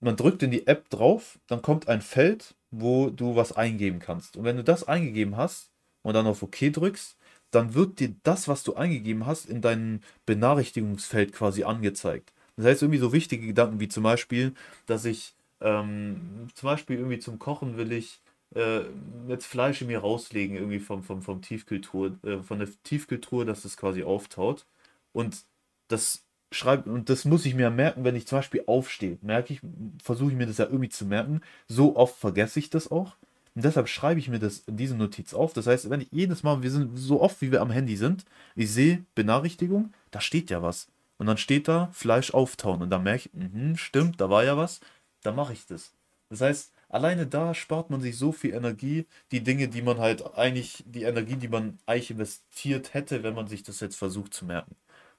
man 0.00 0.16
drückt 0.16 0.42
in 0.42 0.50
die 0.50 0.66
App 0.66 0.88
drauf, 0.88 1.38
dann 1.46 1.62
kommt 1.62 1.88
ein 1.88 2.00
Feld, 2.00 2.54
wo 2.70 3.10
du 3.10 3.36
was 3.36 3.52
eingeben 3.52 3.98
kannst. 3.98 4.36
Und 4.36 4.44
wenn 4.44 4.56
du 4.56 4.64
das 4.64 4.88
eingegeben 4.88 5.36
hast 5.36 5.70
und 6.02 6.14
dann 6.14 6.26
auf 6.26 6.42
OK 6.42 6.72
drückst, 6.72 7.16
dann 7.50 7.74
wird 7.74 8.00
dir 8.00 8.14
das, 8.22 8.48
was 8.48 8.62
du 8.62 8.74
eingegeben 8.74 9.26
hast, 9.26 9.46
in 9.46 9.60
deinem 9.60 10.00
Benachrichtigungsfeld 10.26 11.32
quasi 11.32 11.64
angezeigt. 11.64 12.32
Das 12.56 12.66
heißt, 12.66 12.82
irgendwie 12.82 12.98
so 13.00 13.12
wichtige 13.12 13.46
Gedanken 13.46 13.80
wie 13.80 13.88
zum 13.88 14.02
Beispiel, 14.02 14.54
dass 14.86 15.04
ich 15.04 15.34
ähm, 15.60 16.48
zum 16.54 16.66
Beispiel 16.68 16.96
irgendwie 16.96 17.18
zum 17.18 17.38
Kochen 17.38 17.76
will 17.76 17.92
ich 17.92 18.20
äh, 18.54 18.82
jetzt 19.28 19.46
Fleisch 19.46 19.80
in 19.82 19.88
mir 19.88 20.00
rauslegen, 20.00 20.56
irgendwie 20.56 20.80
vom, 20.80 21.02
vom, 21.02 21.22
vom 21.22 21.42
Tiefkühltruhe, 21.42 22.18
äh, 22.24 22.42
von 22.42 22.58
der 22.58 22.68
Tiefkühltruhe, 22.84 23.44
dass 23.44 23.62
das 23.62 23.76
quasi 23.76 24.02
auftaut. 24.02 24.66
Und 25.12 25.44
das 25.88 26.24
schreibt, 26.52 26.86
und 26.86 27.08
das 27.08 27.24
muss 27.24 27.46
ich 27.46 27.54
mir 27.54 27.70
merken, 27.70 28.04
wenn 28.04 28.16
ich 28.16 28.26
zum 28.26 28.38
Beispiel 28.38 28.64
aufstehe. 28.66 29.18
Merke 29.22 29.54
ich, 29.54 29.60
versuche 30.02 30.30
ich 30.32 30.36
mir 30.36 30.46
das 30.46 30.58
ja 30.58 30.66
irgendwie 30.66 30.88
zu 30.88 31.04
merken. 31.06 31.40
So 31.68 31.96
oft 31.96 32.16
vergesse 32.16 32.58
ich 32.58 32.70
das 32.70 32.90
auch. 32.90 33.16
Und 33.54 33.64
deshalb 33.64 33.88
schreibe 33.88 34.20
ich 34.20 34.28
mir 34.28 34.38
das 34.38 34.64
diese 34.66 34.96
Notiz 34.96 35.34
auf. 35.34 35.52
Das 35.52 35.66
heißt, 35.66 35.90
wenn 35.90 36.00
ich 36.00 36.08
jedes 36.12 36.42
Mal, 36.42 36.62
wir 36.62 36.70
sind 36.70 36.96
so 36.96 37.20
oft, 37.20 37.40
wie 37.40 37.50
wir 37.50 37.60
am 37.60 37.70
Handy 37.70 37.96
sind, 37.96 38.24
ich 38.54 38.70
sehe 38.72 39.04
Benachrichtigung, 39.14 39.92
da 40.10 40.20
steht 40.20 40.50
ja 40.50 40.62
was. 40.62 40.88
Und 41.18 41.26
dann 41.26 41.36
steht 41.36 41.68
da 41.68 41.90
Fleisch 41.92 42.32
auftauen. 42.32 42.82
Und 42.82 42.90
dann 42.90 43.02
merke 43.02 43.28
ich, 43.28 43.30
mh, 43.34 43.76
stimmt, 43.76 44.20
da 44.20 44.30
war 44.30 44.44
ja 44.44 44.56
was. 44.56 44.80
Dann 45.22 45.36
mache 45.36 45.52
ich 45.52 45.66
das. 45.66 45.92
Das 46.30 46.40
heißt, 46.40 46.72
alleine 46.88 47.26
da 47.26 47.54
spart 47.54 47.90
man 47.90 48.00
sich 48.00 48.16
so 48.16 48.32
viel 48.32 48.54
Energie. 48.54 49.06
Die 49.32 49.42
Dinge, 49.42 49.68
die 49.68 49.82
man 49.82 49.98
halt 49.98 50.34
eigentlich, 50.36 50.84
die 50.86 51.02
Energie, 51.02 51.36
die 51.36 51.48
man 51.48 51.78
eigentlich 51.86 52.12
investiert 52.12 52.94
hätte, 52.94 53.22
wenn 53.22 53.34
man 53.34 53.48
sich 53.48 53.62
das 53.62 53.80
jetzt 53.80 53.96
versucht 53.96 54.32
zu 54.32 54.44
merken. 54.46 54.76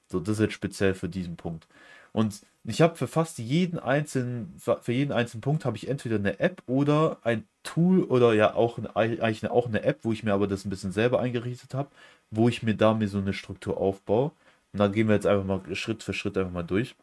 So, 0.10 0.20
das 0.20 0.38
ist 0.38 0.42
jetzt 0.42 0.54
speziell 0.54 0.94
für 0.94 1.10
diesen 1.10 1.38
Punkt. 1.38 1.68
Und 2.14 2.42
ich 2.64 2.82
habe 2.82 2.96
für 2.96 3.08
fast 3.08 3.40
jeden 3.40 3.80
einzelnen, 3.80 4.54
für 4.58 4.92
jeden 4.92 5.12
einzelnen 5.12 5.42
Punkt 5.42 5.66
habe 5.66 5.78
ich 5.78 5.88
entweder 5.88 6.18
eine 6.18 6.40
App 6.40 6.62
oder 6.68 7.18
ein 7.24 7.48
Tool 7.64 8.04
oder 8.04 8.34
ja 8.34 8.54
auch 8.54 8.78
eine, 8.78 8.96
eigentlich 8.96 9.50
auch 9.50 9.68
eine 9.68 9.84
App, 9.84 10.00
wo 10.04 10.12
ich 10.12 10.24
mir 10.24 10.34
aber 10.34 10.48
das 10.48 10.66
ein 10.66 10.70
bisschen 10.70 10.92
selber 10.92 11.20
eingerichtet 11.20 11.74
habe, 11.74 11.90
wo 12.30 12.50
ich 12.50 12.62
mir 12.62 12.76
da 12.76 12.94
mir 12.94 13.08
so 13.08 13.18
eine 13.18 13.34
Struktur 13.34 13.78
aufbaue. 13.78 14.32
Und 14.74 14.80
dann 14.80 14.92
gehen 14.92 15.08
wir 15.08 15.16
jetzt 15.16 15.26
einfach 15.26 15.46
mal 15.46 15.76
Schritt 15.76 16.04
für 16.04 16.14
Schritt 16.14 16.38
einfach 16.38 16.52
mal 16.52 16.64
durch. 16.64 16.96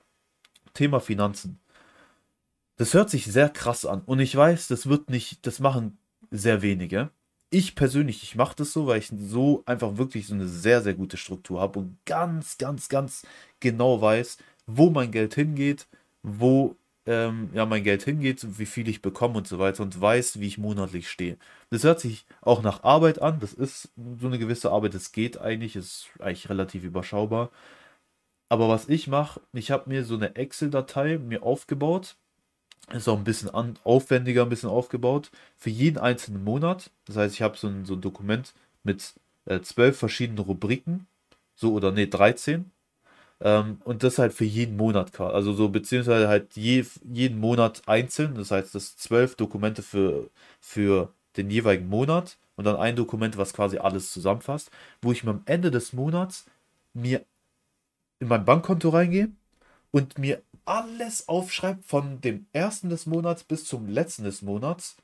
Thema 0.74 1.00
Finanzen. 1.00 1.58
Das 2.76 2.94
hört 2.94 3.10
sich 3.10 3.26
sehr 3.26 3.48
krass 3.50 3.84
an 3.84 4.02
und 4.06 4.20
ich 4.20 4.36
weiß, 4.36 4.68
das 4.68 4.88
wird 4.88 5.10
nicht, 5.10 5.44
das 5.46 5.58
machen 5.58 5.98
sehr 6.30 6.62
wenige. 6.62 7.10
Ich 7.50 7.74
persönlich, 7.74 8.22
ich 8.22 8.36
mache 8.36 8.54
das 8.56 8.72
so, 8.72 8.86
weil 8.86 8.98
ich 9.00 9.10
so 9.18 9.62
einfach 9.66 9.96
wirklich 9.96 10.28
so 10.28 10.34
eine 10.34 10.46
sehr, 10.46 10.82
sehr 10.82 10.94
gute 10.94 11.16
Struktur 11.16 11.60
habe 11.60 11.80
und 11.80 11.98
ganz, 12.04 12.58
ganz, 12.58 12.88
ganz 12.88 13.26
genau 13.58 14.00
weiß, 14.00 14.38
wo 14.68 14.90
mein 14.90 15.10
Geld 15.10 15.34
hingeht, 15.34 15.88
wo 16.22 16.76
ähm, 17.06 17.50
ja, 17.54 17.64
mein 17.66 17.84
Geld 17.84 18.02
hingeht, 18.02 18.46
wie 18.58 18.66
viel 18.66 18.86
ich 18.88 19.00
bekomme 19.02 19.38
und 19.38 19.48
so 19.48 19.58
weiter 19.58 19.82
und 19.82 19.98
weiß, 19.98 20.40
wie 20.40 20.46
ich 20.46 20.58
monatlich 20.58 21.08
stehe. 21.08 21.38
Das 21.70 21.82
hört 21.84 22.00
sich 22.00 22.26
auch 22.42 22.62
nach 22.62 22.84
Arbeit 22.84 23.22
an. 23.22 23.40
Das 23.40 23.54
ist 23.54 23.90
so 24.20 24.26
eine 24.26 24.38
gewisse 24.38 24.70
Arbeit. 24.70 24.94
Das 24.94 25.12
geht 25.12 25.40
eigentlich, 25.40 25.74
ist 25.74 26.08
eigentlich 26.18 26.50
relativ 26.50 26.84
überschaubar. 26.84 27.50
Aber 28.50 28.68
was 28.68 28.88
ich 28.88 29.08
mache, 29.08 29.40
ich 29.54 29.70
habe 29.70 29.88
mir 29.88 30.04
so 30.04 30.16
eine 30.16 30.36
Excel-Datei 30.36 31.18
mir 31.18 31.42
aufgebaut. 31.42 32.16
Ist 32.92 33.08
auch 33.08 33.18
ein 33.18 33.24
bisschen 33.24 33.50
aufwendiger, 33.84 34.42
ein 34.42 34.48
bisschen 34.50 34.70
aufgebaut. 34.70 35.30
Für 35.56 35.70
jeden 35.70 35.98
einzelnen 35.98 36.44
Monat. 36.44 36.90
Das 37.06 37.16
heißt, 37.16 37.34
ich 37.34 37.42
habe 37.42 37.56
so 37.56 37.68
ein, 37.68 37.86
so 37.86 37.94
ein 37.94 38.00
Dokument 38.02 38.54
mit 38.82 39.14
äh, 39.46 39.60
zwölf 39.60 39.98
verschiedenen 39.98 40.44
Rubriken. 40.44 41.06
So 41.54 41.72
oder 41.72 41.90
nee, 41.90 42.06
13. 42.06 42.70
Ähm, 43.40 43.80
und 43.84 44.02
das 44.02 44.18
halt 44.18 44.32
für 44.32 44.44
jeden 44.44 44.76
Monat, 44.76 45.18
also 45.20 45.52
so 45.52 45.68
beziehungsweise 45.68 46.28
halt 46.28 46.54
je, 46.56 46.84
jeden 47.04 47.38
Monat 47.38 47.82
einzeln. 47.86 48.34
Das 48.34 48.50
heißt, 48.50 48.74
das 48.74 48.96
zwölf 48.96 49.36
Dokumente 49.36 49.82
für, 49.82 50.30
für 50.60 51.12
den 51.36 51.50
jeweiligen 51.50 51.88
Monat 51.88 52.38
und 52.56 52.64
dann 52.64 52.76
ein 52.76 52.96
Dokument, 52.96 53.36
was 53.38 53.52
quasi 53.52 53.78
alles 53.78 54.12
zusammenfasst, 54.12 54.70
wo 55.02 55.12
ich 55.12 55.24
mir 55.24 55.30
am 55.30 55.42
Ende 55.46 55.70
des 55.70 55.92
Monats 55.92 56.46
mir 56.94 57.24
in 58.20 58.28
mein 58.28 58.44
Bankkonto 58.44 58.88
reingehe 58.88 59.30
und 59.90 60.18
mir 60.18 60.42
alles 60.64 61.28
aufschreibe 61.28 61.82
von 61.82 62.20
dem 62.20 62.46
ersten 62.52 62.90
des 62.90 63.06
Monats 63.06 63.44
bis 63.44 63.64
zum 63.64 63.88
letzten 63.88 64.24
des 64.24 64.42
Monats, 64.42 64.96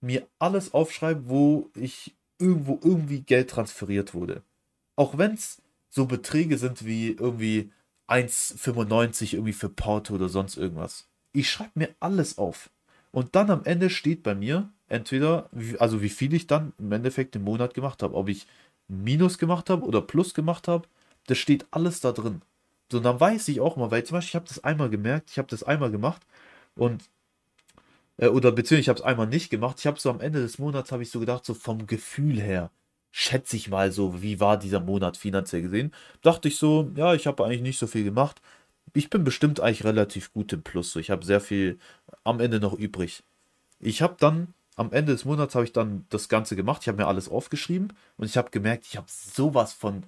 mir 0.00 0.26
alles 0.38 0.72
aufschreibe, 0.74 1.28
wo 1.28 1.70
ich 1.74 2.14
irgendwo 2.38 2.80
irgendwie 2.82 3.20
Geld 3.20 3.50
transferiert 3.50 4.14
wurde. 4.14 4.42
Auch 4.96 5.18
wenn 5.18 5.34
es 5.34 5.61
so 5.92 6.06
Beträge 6.06 6.56
sind 6.58 6.86
wie 6.86 7.10
irgendwie 7.10 7.70
1,95 8.08 9.34
irgendwie 9.34 9.52
für 9.52 9.68
Porto 9.68 10.14
oder 10.14 10.28
sonst 10.28 10.56
irgendwas. 10.56 11.06
Ich 11.32 11.50
schreibe 11.50 11.72
mir 11.74 11.90
alles 12.00 12.38
auf. 12.38 12.70
Und 13.10 13.34
dann 13.34 13.50
am 13.50 13.64
Ende 13.64 13.90
steht 13.90 14.22
bei 14.22 14.34
mir 14.34 14.70
entweder, 14.88 15.50
also 15.78 16.00
wie 16.02 16.08
viel 16.08 16.32
ich 16.32 16.46
dann 16.46 16.72
im 16.78 16.92
Endeffekt 16.92 17.36
im 17.36 17.44
Monat 17.44 17.74
gemacht 17.74 18.02
habe. 18.02 18.14
Ob 18.14 18.28
ich 18.28 18.46
Minus 18.88 19.38
gemacht 19.38 19.68
habe 19.68 19.84
oder 19.84 20.00
Plus 20.00 20.32
gemacht 20.32 20.66
habe, 20.66 20.88
das 21.26 21.38
steht 21.38 21.66
alles 21.70 22.00
da 22.00 22.12
drin. 22.12 22.40
So, 22.90 22.98
dann 22.98 23.20
weiß 23.20 23.48
ich 23.48 23.60
auch 23.60 23.76
mal, 23.76 23.90
weil 23.90 24.04
zum 24.04 24.16
Beispiel 24.16 24.30
ich 24.30 24.34
habe 24.34 24.48
das 24.48 24.64
einmal 24.64 24.88
gemerkt, 24.90 25.30
ich 25.30 25.38
habe 25.38 25.48
das 25.48 25.62
einmal 25.62 25.90
gemacht 25.90 26.22
und 26.74 27.02
äh, 28.16 28.28
oder 28.28 28.50
beziehungsweise 28.52 28.80
ich 28.80 28.88
habe 28.88 28.98
es 28.98 29.04
einmal 29.04 29.26
nicht 29.26 29.50
gemacht. 29.50 29.78
Ich 29.78 29.86
habe 29.86 30.00
so 30.00 30.10
am 30.10 30.20
Ende 30.20 30.40
des 30.40 30.58
Monats 30.58 30.90
habe 30.92 31.02
ich 31.02 31.10
so 31.10 31.20
gedacht, 31.20 31.44
so 31.44 31.54
vom 31.54 31.86
Gefühl 31.86 32.40
her, 32.40 32.70
schätze 33.12 33.56
ich 33.56 33.68
mal 33.68 33.92
so, 33.92 34.22
wie 34.22 34.40
war 34.40 34.56
dieser 34.56 34.80
Monat 34.80 35.16
finanziell 35.16 35.62
gesehen, 35.62 35.92
dachte 36.22 36.48
ich 36.48 36.56
so, 36.56 36.90
ja, 36.96 37.14
ich 37.14 37.26
habe 37.26 37.44
eigentlich 37.44 37.60
nicht 37.60 37.78
so 37.78 37.86
viel 37.86 38.04
gemacht. 38.04 38.40
Ich 38.94 39.10
bin 39.10 39.22
bestimmt 39.22 39.60
eigentlich 39.60 39.84
relativ 39.84 40.32
gut 40.32 40.52
im 40.52 40.62
Plus. 40.62 40.92
So. 40.92 40.98
Ich 40.98 41.10
habe 41.10 41.24
sehr 41.24 41.40
viel 41.40 41.78
am 42.24 42.40
Ende 42.40 42.58
noch 42.58 42.72
übrig. 42.72 43.22
Ich 43.80 44.02
habe 44.02 44.16
dann, 44.18 44.54
am 44.76 44.92
Ende 44.92 45.12
des 45.12 45.26
Monats 45.26 45.54
habe 45.54 45.66
ich 45.66 45.72
dann 45.72 46.06
das 46.08 46.28
Ganze 46.30 46.56
gemacht. 46.56 46.82
Ich 46.82 46.88
habe 46.88 46.98
mir 46.98 47.06
alles 47.06 47.28
aufgeschrieben 47.28 47.92
und 48.16 48.26
ich 48.26 48.38
habe 48.38 48.50
gemerkt, 48.50 48.86
ich 48.86 48.96
habe 48.96 49.06
sowas 49.08 49.74
von 49.74 50.04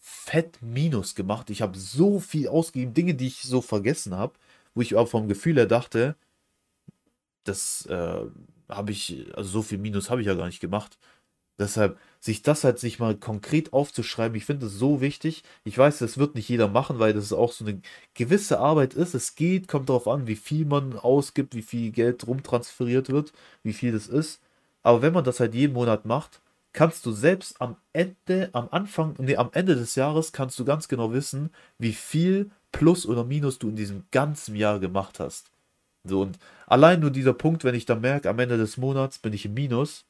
fett 0.00 0.60
Minus 0.60 1.14
gemacht. 1.14 1.50
Ich 1.50 1.62
habe 1.62 1.78
so 1.78 2.18
viel 2.18 2.48
ausgegeben, 2.48 2.94
Dinge, 2.94 3.14
die 3.14 3.28
ich 3.28 3.42
so 3.42 3.60
vergessen 3.60 4.16
habe, 4.16 4.34
wo 4.74 4.80
ich 4.80 4.96
auch 4.96 5.08
vom 5.08 5.28
Gefühl 5.28 5.56
her 5.56 5.66
dachte, 5.66 6.16
das 7.44 7.86
äh, 7.86 8.20
habe 8.68 8.92
ich, 8.92 9.26
also 9.36 9.48
so 9.48 9.62
viel 9.62 9.78
Minus 9.78 10.10
habe 10.10 10.20
ich 10.20 10.26
ja 10.26 10.34
gar 10.34 10.46
nicht 10.46 10.60
gemacht. 10.60 10.98
Deshalb, 11.58 11.98
sich 12.20 12.42
das 12.42 12.64
halt 12.64 12.78
sich 12.78 12.98
mal 12.98 13.16
konkret 13.16 13.72
aufzuschreiben, 13.72 14.36
ich 14.36 14.44
finde 14.44 14.66
das 14.66 14.74
so 14.74 15.00
wichtig. 15.00 15.44
Ich 15.64 15.78
weiß, 15.78 15.98
das 15.98 16.18
wird 16.18 16.34
nicht 16.34 16.48
jeder 16.48 16.68
machen, 16.68 16.98
weil 16.98 17.12
das 17.14 17.32
auch 17.32 17.52
so 17.52 17.64
eine 17.64 17.80
gewisse 18.14 18.58
Arbeit 18.58 18.94
ist. 18.94 19.14
Es 19.14 19.34
geht, 19.36 19.68
kommt 19.68 19.88
darauf 19.88 20.08
an, 20.08 20.26
wie 20.26 20.36
viel 20.36 20.64
man 20.66 20.98
ausgibt, 20.98 21.54
wie 21.54 21.62
viel 21.62 21.92
Geld 21.92 22.26
rumtransferiert 22.26 23.08
wird, 23.10 23.32
wie 23.62 23.72
viel 23.72 23.92
das 23.92 24.08
ist. 24.08 24.40
Aber 24.82 25.02
wenn 25.02 25.12
man 25.12 25.24
das 25.24 25.40
halt 25.40 25.54
jeden 25.54 25.74
Monat 25.74 26.06
macht, 26.06 26.40
kannst 26.72 27.06
du 27.06 27.12
selbst 27.12 27.60
am 27.60 27.76
Ende, 27.92 28.50
am 28.52 28.68
Anfang, 28.70 29.14
nee, 29.18 29.36
am 29.36 29.50
Ende 29.52 29.74
des 29.76 29.94
Jahres 29.94 30.32
kannst 30.32 30.58
du 30.58 30.64
ganz 30.64 30.88
genau 30.88 31.12
wissen, 31.12 31.50
wie 31.78 31.92
viel 31.92 32.50
Plus 32.72 33.06
oder 33.06 33.24
Minus 33.24 33.58
du 33.58 33.68
in 33.68 33.76
diesem 33.76 34.04
ganzen 34.10 34.54
Jahr 34.56 34.78
gemacht 34.78 35.20
hast. 35.20 35.50
So, 36.04 36.22
und 36.22 36.38
allein 36.66 37.00
nur 37.00 37.10
dieser 37.10 37.34
Punkt, 37.34 37.64
wenn 37.64 37.74
ich 37.74 37.86
dann 37.86 38.00
merke, 38.00 38.28
am 38.30 38.38
Ende 38.38 38.56
des 38.56 38.76
Monats 38.76 39.18
bin 39.18 39.32
ich 39.32 39.44
im 39.46 39.54
Minus, 39.54 40.04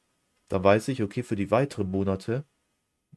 dann 0.49 0.63
weiß 0.63 0.89
ich, 0.89 1.03
okay, 1.03 1.23
für 1.23 1.35
die 1.35 1.51
weiteren 1.51 1.91
Monate 1.91 2.45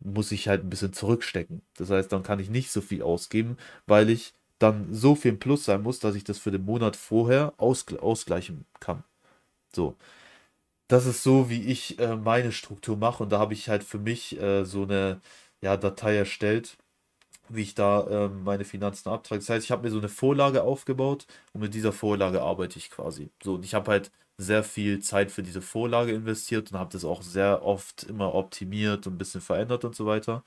muss 0.00 0.32
ich 0.32 0.48
halt 0.48 0.64
ein 0.64 0.70
bisschen 0.70 0.92
zurückstecken. 0.92 1.62
Das 1.76 1.90
heißt, 1.90 2.12
dann 2.12 2.22
kann 2.22 2.40
ich 2.40 2.50
nicht 2.50 2.70
so 2.72 2.80
viel 2.80 3.02
ausgeben, 3.02 3.56
weil 3.86 4.10
ich 4.10 4.34
dann 4.58 4.94
so 4.94 5.14
viel 5.14 5.32
im 5.32 5.38
Plus 5.38 5.64
sein 5.64 5.82
muss, 5.82 5.98
dass 6.00 6.14
ich 6.14 6.24
das 6.24 6.38
für 6.38 6.50
den 6.52 6.64
Monat 6.64 6.96
vorher 6.96 7.54
ausgl 7.58 7.98
ausgleichen 7.98 8.66
kann. 8.80 9.04
So. 9.74 9.96
Das 10.88 11.06
ist 11.06 11.22
so, 11.22 11.48
wie 11.50 11.62
ich 11.62 11.98
äh, 11.98 12.16
meine 12.16 12.52
Struktur 12.52 12.96
mache. 12.96 13.22
Und 13.22 13.30
da 13.32 13.38
habe 13.38 13.54
ich 13.54 13.68
halt 13.68 13.82
für 13.84 13.98
mich 13.98 14.40
äh, 14.40 14.64
so 14.64 14.82
eine 14.84 15.20
ja, 15.62 15.76
Datei 15.76 16.16
erstellt, 16.16 16.76
wie 17.48 17.62
ich 17.62 17.74
da 17.74 18.26
äh, 18.26 18.28
meine 18.28 18.64
Finanzen 18.64 19.09
abtrage. 19.11 19.40
Das 19.40 19.48
heißt, 19.48 19.64
ich 19.64 19.70
habe 19.70 19.83
mir 19.83 19.90
so 19.90 19.98
eine 19.98 20.09
Vorlage 20.09 20.62
aufgebaut 20.62 21.26
und 21.52 21.61
mit 21.62 21.74
dieser 21.74 21.92
Vorlage 21.92 22.42
arbeite 22.42 22.78
ich 22.78 22.90
quasi. 22.90 23.31
So, 23.42 23.55
und 23.55 23.64
ich 23.64 23.74
habe 23.74 23.90
halt 23.90 24.11
sehr 24.38 24.64
viel 24.64 25.00
Zeit 25.00 25.31
für 25.31 25.42
diese 25.42 25.62
Vorlage 25.62 26.12
investiert 26.12 26.72
und 26.72 26.78
habe 26.78 26.90
das 26.92 27.05
auch 27.05 27.22
sehr 27.22 27.62
oft 27.64 28.05
immer 28.05 28.35
optimiert 28.35 29.07
und 29.07 29.14
ein 29.14 29.18
bisschen 29.18 29.40
verändert 29.40 29.85
und 29.85 29.94
so 29.94 30.07
weiter. 30.07 30.42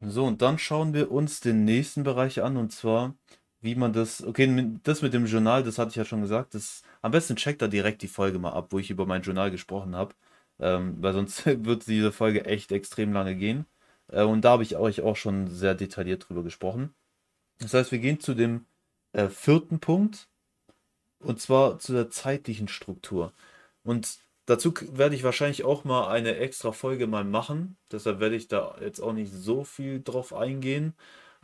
So, 0.00 0.24
und 0.26 0.42
dann 0.42 0.58
schauen 0.58 0.94
wir 0.94 1.10
uns 1.12 1.40
den 1.40 1.64
nächsten 1.64 2.02
Bereich 2.02 2.42
an 2.42 2.56
und 2.56 2.72
zwar, 2.72 3.14
wie 3.60 3.74
man 3.76 3.92
das, 3.92 4.22
okay, 4.24 4.72
das 4.82 5.00
mit 5.02 5.14
dem 5.14 5.26
Journal, 5.26 5.62
das 5.62 5.78
hatte 5.78 5.90
ich 5.90 5.96
ja 5.96 6.04
schon 6.04 6.22
gesagt, 6.22 6.54
das, 6.54 6.82
am 7.02 7.12
besten 7.12 7.36
checkt 7.36 7.62
da 7.62 7.68
direkt 7.68 8.02
die 8.02 8.08
Folge 8.08 8.38
mal 8.40 8.52
ab, 8.52 8.68
wo 8.72 8.78
ich 8.80 8.90
über 8.90 9.06
mein 9.06 9.22
Journal 9.22 9.50
gesprochen 9.52 9.94
habe, 9.94 10.14
ähm, 10.58 10.96
weil 11.00 11.12
sonst 11.12 11.46
wird 11.64 11.86
diese 11.86 12.10
Folge 12.12 12.44
echt 12.46 12.72
extrem 12.72 13.12
lange 13.12 13.36
gehen. 13.36 13.66
Äh, 14.12 14.22
und 14.22 14.42
da 14.42 14.50
habe 14.50 14.62
ich 14.62 14.76
euch 14.76 15.00
auch 15.00 15.16
schon 15.16 15.48
sehr 15.48 15.74
detailliert 15.74 16.28
drüber 16.28 16.42
gesprochen. 16.42 16.94
Das 17.58 17.74
heißt, 17.74 17.92
wir 17.92 17.98
gehen 17.98 18.20
zu 18.20 18.34
dem 18.34 18.66
äh, 19.12 19.28
vierten 19.28 19.80
Punkt, 19.80 20.28
und 21.18 21.40
zwar 21.40 21.78
zu 21.78 21.92
der 21.92 22.10
zeitlichen 22.10 22.68
Struktur. 22.68 23.32
Und 23.84 24.18
dazu 24.46 24.74
werde 24.92 25.14
ich 25.14 25.24
wahrscheinlich 25.24 25.64
auch 25.64 25.84
mal 25.84 26.08
eine 26.08 26.36
extra 26.36 26.72
Folge 26.72 27.06
mal 27.06 27.24
machen. 27.24 27.76
Deshalb 27.90 28.20
werde 28.20 28.36
ich 28.36 28.48
da 28.48 28.76
jetzt 28.80 29.00
auch 29.00 29.12
nicht 29.12 29.32
so 29.32 29.64
viel 29.64 30.02
drauf 30.02 30.34
eingehen. 30.34 30.94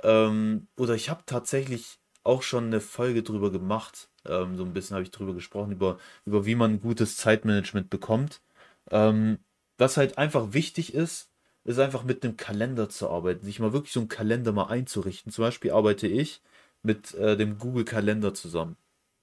Ähm, 0.02 0.68
oder 0.76 0.94
ich 0.94 1.10
habe 1.10 1.22
tatsächlich 1.26 1.98
auch 2.24 2.42
schon 2.42 2.66
eine 2.66 2.80
Folge 2.80 3.22
drüber 3.22 3.50
gemacht. 3.50 4.08
Ähm, 4.26 4.56
so 4.56 4.64
ein 4.64 4.72
bisschen 4.72 4.94
habe 4.94 5.04
ich 5.04 5.10
drüber 5.10 5.34
gesprochen, 5.34 5.72
über, 5.72 5.98
über 6.24 6.44
wie 6.46 6.54
man 6.54 6.80
gutes 6.80 7.16
Zeitmanagement 7.16 7.90
bekommt. 7.90 8.42
Ähm, 8.90 9.38
was 9.78 9.96
halt 9.96 10.18
einfach 10.18 10.52
wichtig 10.52 10.94
ist, 10.94 11.30
ist 11.68 11.78
einfach 11.78 12.02
mit 12.04 12.24
einem 12.24 12.36
Kalender 12.38 12.88
zu 12.88 13.10
arbeiten, 13.10 13.44
sich 13.44 13.60
mal 13.60 13.72
wirklich 13.74 13.92
so 13.92 14.00
einen 14.00 14.08
Kalender 14.08 14.52
mal 14.52 14.68
einzurichten. 14.68 15.30
Zum 15.32 15.44
Beispiel 15.44 15.70
arbeite 15.72 16.06
ich 16.06 16.40
mit 16.82 17.14
äh, 17.14 17.36
dem 17.36 17.58
Google 17.58 17.84
Kalender 17.84 18.32
zusammen. 18.34 18.76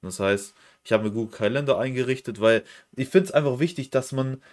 Das 0.03 0.19
heißt, 0.19 0.53
ich 0.83 0.91
habe 0.93 1.05
mir 1.05 1.11
Google 1.11 1.35
Kalender 1.35 1.79
eingerichtet, 1.79 2.39
weil 2.41 2.63
ich 2.95 3.09
finde 3.09 3.25
es 3.29 3.31
einfach 3.31 3.59
wichtig, 3.59 3.89
dass 3.89 4.11
man, 4.11 4.43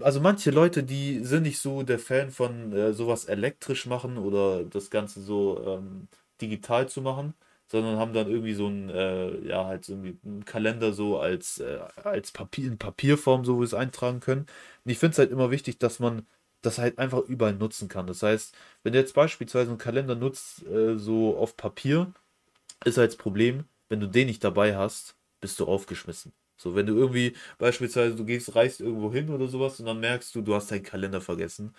also 0.00 0.20
manche 0.20 0.50
Leute, 0.50 0.82
die 0.84 1.22
sind 1.24 1.42
nicht 1.42 1.58
so 1.58 1.82
der 1.82 1.98
Fan 1.98 2.30
von 2.30 2.72
äh, 2.72 2.94
sowas 2.94 3.26
elektrisch 3.26 3.84
machen 3.86 4.16
oder 4.16 4.64
das 4.64 4.90
Ganze 4.90 5.20
so 5.22 5.62
ähm, 5.66 6.08
digital 6.40 6.88
zu 6.88 7.02
machen, 7.02 7.34
sondern 7.66 7.98
haben 7.98 8.14
dann 8.14 8.28
irgendwie 8.30 8.54
so 8.54 8.68
ein, 8.68 8.88
äh, 8.88 9.46
ja, 9.46 9.66
halt 9.66 9.86
irgendwie 9.88 10.18
einen 10.24 10.44
Kalender 10.46 10.92
so 10.94 11.18
als, 11.18 11.58
äh, 11.58 11.80
als 12.04 12.32
Papier, 12.32 12.68
in 12.68 12.78
Papierform, 12.78 13.44
so 13.44 13.60
wie 13.60 13.64
es 13.64 13.74
eintragen 13.74 14.20
können. 14.20 14.46
Und 14.84 14.90
ich 14.90 14.98
finde 14.98 15.12
es 15.12 15.18
halt 15.18 15.30
immer 15.30 15.50
wichtig, 15.50 15.78
dass 15.78 15.98
man 15.98 16.26
das 16.64 16.78
halt 16.78 16.98
einfach 16.98 17.20
überall 17.20 17.54
nutzen 17.54 17.88
kann. 17.88 18.06
Das 18.06 18.22
heißt, 18.22 18.54
wenn 18.82 18.92
du 18.92 18.98
jetzt 18.98 19.14
beispielsweise 19.14 19.70
einen 19.70 19.78
Kalender 19.78 20.14
nutzt, 20.14 20.66
äh, 20.66 20.96
so 20.96 21.36
auf 21.36 21.56
Papier, 21.56 22.12
ist 22.84 22.98
halt 22.98 23.12
das 23.12 23.16
Problem, 23.18 23.64
wenn 23.88 24.00
du 24.00 24.08
den 24.08 24.26
nicht 24.28 24.44
dabei 24.44 24.76
hast, 24.76 25.16
bist 25.40 25.60
du 25.60 25.66
aufgeschmissen. 25.66 26.32
So, 26.56 26.74
wenn 26.74 26.86
du 26.86 26.94
irgendwie 26.96 27.34
beispielsweise, 27.58 28.14
du 28.16 28.24
gehst, 28.24 28.54
reist 28.54 28.80
irgendwo 28.80 29.12
hin 29.12 29.28
oder 29.30 29.48
sowas 29.48 29.80
und 29.80 29.86
dann 29.86 30.00
merkst 30.00 30.34
du, 30.34 30.42
du 30.42 30.54
hast 30.54 30.70
deinen 30.70 30.82
Kalender 30.84 31.20
vergessen, 31.20 31.74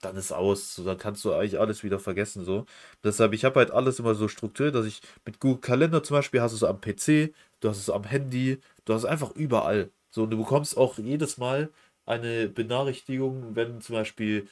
dann 0.00 0.16
ist 0.16 0.32
aus. 0.32 0.74
So, 0.74 0.84
dann 0.84 0.98
kannst 0.98 1.24
du 1.24 1.32
eigentlich 1.32 1.58
alles 1.58 1.82
wieder 1.84 1.98
vergessen. 1.98 2.44
So. 2.44 2.66
Deshalb, 3.04 3.32
ich 3.34 3.44
habe 3.44 3.60
halt 3.60 3.70
alles 3.72 3.98
immer 3.98 4.14
so 4.14 4.28
strukturiert, 4.28 4.74
dass 4.74 4.86
ich 4.86 5.02
mit 5.24 5.40
Google 5.40 5.60
Kalender 5.60 6.02
zum 6.02 6.16
Beispiel 6.16 6.40
hast 6.40 6.52
du 6.52 6.56
es 6.56 6.64
am 6.64 6.80
PC, 6.80 7.34
du 7.60 7.68
hast 7.68 7.78
es 7.78 7.90
am 7.90 8.04
Handy, 8.04 8.60
du 8.84 8.94
hast 8.94 9.02
es 9.02 9.08
einfach 9.08 9.32
überall. 9.32 9.90
So, 10.10 10.22
und 10.24 10.30
du 10.30 10.38
bekommst 10.38 10.76
auch 10.76 10.98
jedes 10.98 11.38
Mal 11.38 11.70
eine 12.06 12.48
Benachrichtigung, 12.48 13.56
wenn 13.56 13.80
zum 13.80 13.94
Beispiel 13.96 14.48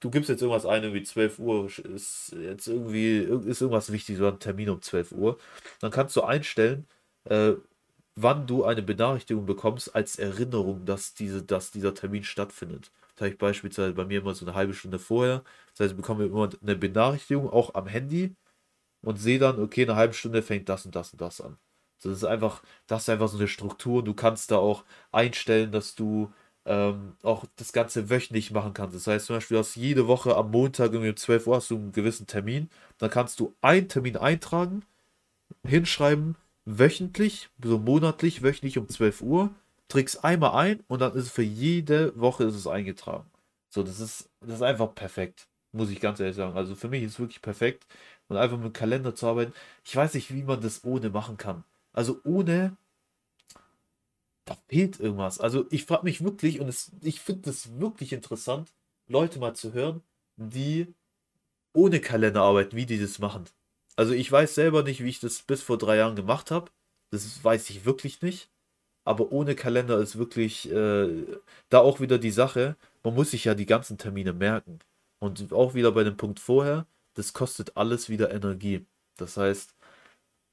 du 0.00 0.10
gibst 0.10 0.28
jetzt 0.28 0.42
irgendwas 0.42 0.66
ein, 0.66 0.82
irgendwie 0.84 1.02
12 1.02 1.38
Uhr 1.38 1.66
ist 1.66 2.34
jetzt 2.40 2.68
irgendwie 2.68 3.18
ist 3.18 3.60
irgendwas 3.60 3.92
wichtig, 3.92 4.16
so 4.18 4.28
ein 4.28 4.38
Termin 4.38 4.70
um 4.70 4.82
12 4.82 5.12
Uhr. 5.12 5.38
Dann 5.80 5.90
kannst 5.90 6.16
du 6.16 6.22
einstellen, 6.22 6.86
äh, 7.24 7.54
wann 8.16 8.46
du 8.46 8.64
eine 8.64 8.82
Benachrichtigung 8.82 9.46
bekommst 9.46 9.94
als 9.94 10.16
Erinnerung, 10.18 10.84
dass, 10.84 11.14
diese, 11.14 11.42
dass 11.42 11.70
dieser 11.70 11.94
Termin 11.94 12.24
stattfindet. 12.24 12.90
Das 13.14 13.22
habe 13.22 13.30
ich 13.30 13.38
beispielsweise 13.38 13.94
bei 13.94 14.04
mir 14.04 14.20
immer 14.20 14.34
so 14.34 14.46
eine 14.46 14.54
halbe 14.54 14.74
Stunde 14.74 14.98
vorher. 14.98 15.44
Das 15.72 15.80
heißt, 15.80 15.90
ich 15.92 15.96
bekomme 15.96 16.26
immer 16.26 16.50
eine 16.62 16.76
Benachrichtigung, 16.76 17.50
auch 17.50 17.74
am 17.74 17.86
Handy, 17.86 18.34
und 19.02 19.16
sehe 19.16 19.38
dann, 19.38 19.60
okay, 19.62 19.84
eine 19.84 19.96
halbe 19.96 20.14
Stunde 20.14 20.42
fängt 20.42 20.68
das 20.68 20.84
und 20.86 20.94
das 20.96 21.12
und 21.12 21.20
das 21.20 21.40
an. 21.40 21.58
Das 22.02 22.12
ist 22.12 22.24
einfach, 22.24 22.62
das 22.86 23.02
ist 23.02 23.08
einfach 23.10 23.28
so 23.28 23.38
eine 23.38 23.48
Struktur. 23.48 24.04
Du 24.04 24.14
kannst 24.14 24.50
da 24.50 24.58
auch 24.58 24.84
einstellen, 25.12 25.72
dass 25.72 25.94
du 25.94 26.32
ähm, 26.68 27.16
auch 27.22 27.46
das 27.56 27.72
Ganze 27.72 28.10
wöchentlich 28.10 28.50
machen 28.50 28.74
kannst. 28.74 28.94
Das 28.94 29.06
heißt 29.06 29.26
zum 29.26 29.36
Beispiel, 29.36 29.56
du 29.56 29.60
hast 29.60 29.74
jede 29.74 30.06
Woche 30.06 30.36
am 30.36 30.50
Montag 30.50 30.92
um 30.92 31.16
12 31.16 31.46
Uhr 31.46 31.56
hast 31.56 31.70
du 31.70 31.76
einen 31.76 31.92
gewissen 31.92 32.26
Termin. 32.26 32.68
Dann 32.98 33.10
kannst 33.10 33.40
du 33.40 33.54
einen 33.62 33.88
Termin 33.88 34.18
eintragen, 34.18 34.84
hinschreiben, 35.64 36.36
wöchentlich, 36.66 37.48
so 37.62 37.78
monatlich, 37.78 38.42
wöchentlich 38.42 38.76
um 38.76 38.86
12 38.88 39.22
Uhr, 39.22 39.50
trägst 39.88 40.22
einmal 40.24 40.52
ein 40.52 40.84
und 40.88 41.00
dann 41.00 41.14
ist 41.14 41.24
es 41.24 41.30
für 41.30 41.42
jede 41.42 42.12
Woche 42.20 42.44
ist 42.44 42.54
es 42.54 42.66
eingetragen. 42.66 43.24
So, 43.70 43.82
das 43.82 43.98
ist, 43.98 44.28
das 44.42 44.56
ist 44.56 44.62
einfach 44.62 44.94
perfekt, 44.94 45.48
muss 45.72 45.90
ich 45.90 46.00
ganz 46.00 46.20
ehrlich 46.20 46.36
sagen. 46.36 46.54
Also 46.54 46.74
für 46.74 46.88
mich 46.88 47.02
ist 47.02 47.12
es 47.12 47.20
wirklich 47.20 47.40
perfekt 47.40 47.86
und 48.28 48.36
einfach 48.36 48.58
mit 48.58 48.66
dem 48.66 48.72
Kalender 48.74 49.14
zu 49.14 49.26
arbeiten. 49.26 49.54
Ich 49.84 49.96
weiß 49.96 50.12
nicht, 50.14 50.34
wie 50.34 50.42
man 50.42 50.60
das 50.60 50.84
ohne 50.84 51.08
machen 51.08 51.38
kann. 51.38 51.64
Also 51.94 52.20
ohne 52.24 52.76
da 54.48 54.56
fehlt 54.68 54.98
irgendwas. 54.98 55.40
Also 55.40 55.66
ich 55.70 55.84
frage 55.84 56.04
mich 56.04 56.24
wirklich, 56.24 56.60
und 56.60 56.68
es, 56.68 56.90
ich 57.02 57.20
finde 57.20 57.50
es 57.50 57.78
wirklich 57.78 58.12
interessant, 58.12 58.70
Leute 59.06 59.38
mal 59.38 59.54
zu 59.54 59.72
hören, 59.72 60.02
die 60.36 60.94
ohne 61.72 62.00
Kalender 62.00 62.42
arbeiten, 62.42 62.76
wie 62.76 62.86
die 62.86 62.98
das 62.98 63.18
machen. 63.18 63.44
Also 63.96 64.12
ich 64.14 64.30
weiß 64.30 64.54
selber 64.54 64.82
nicht, 64.82 65.02
wie 65.02 65.08
ich 65.08 65.20
das 65.20 65.42
bis 65.42 65.62
vor 65.62 65.76
drei 65.76 65.96
Jahren 65.96 66.16
gemacht 66.16 66.50
habe. 66.50 66.70
Das 67.10 67.42
weiß 67.42 67.70
ich 67.70 67.84
wirklich 67.84 68.22
nicht. 68.22 68.48
Aber 69.04 69.32
ohne 69.32 69.54
Kalender 69.54 69.98
ist 69.98 70.18
wirklich 70.18 70.70
äh, 70.70 71.24
da 71.68 71.78
auch 71.78 72.00
wieder 72.00 72.18
die 72.18 72.30
Sache, 72.30 72.76
man 73.02 73.14
muss 73.14 73.30
sich 73.30 73.44
ja 73.44 73.54
die 73.54 73.66
ganzen 73.66 73.98
Termine 73.98 74.32
merken. 74.32 74.78
Und 75.18 75.52
auch 75.52 75.74
wieder 75.74 75.92
bei 75.92 76.04
dem 76.04 76.16
Punkt 76.16 76.40
vorher, 76.40 76.86
das 77.14 77.32
kostet 77.32 77.76
alles 77.76 78.08
wieder 78.08 78.30
Energie. 78.30 78.86
Das 79.16 79.36
heißt, 79.36 79.74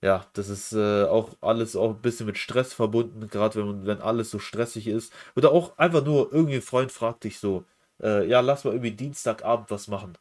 ja, 0.05 0.27
das 0.33 0.49
ist 0.49 0.71
äh, 0.73 1.05
auch 1.05 1.31
alles 1.41 1.75
auch 1.75 1.89
ein 1.89 2.01
bisschen 2.01 2.27
mit 2.27 2.37
Stress 2.37 2.73
verbunden, 2.73 3.27
gerade 3.27 3.55
wenn, 3.59 3.87
wenn 3.87 4.01
alles 4.01 4.29
so 4.29 4.37
stressig 4.37 4.87
ist. 4.87 5.11
Oder 5.35 5.51
auch 5.51 5.75
einfach 5.79 6.05
nur 6.05 6.31
irgendwie 6.31 6.57
ein 6.57 6.61
Freund 6.61 6.91
fragt 6.91 7.23
dich 7.23 7.39
so, 7.39 7.65
äh, 8.03 8.27
ja, 8.27 8.41
lass 8.41 8.65
mal 8.65 8.71
irgendwie 8.71 8.91
Dienstagabend 8.91 9.71
was 9.71 9.87
machen. 9.87 10.15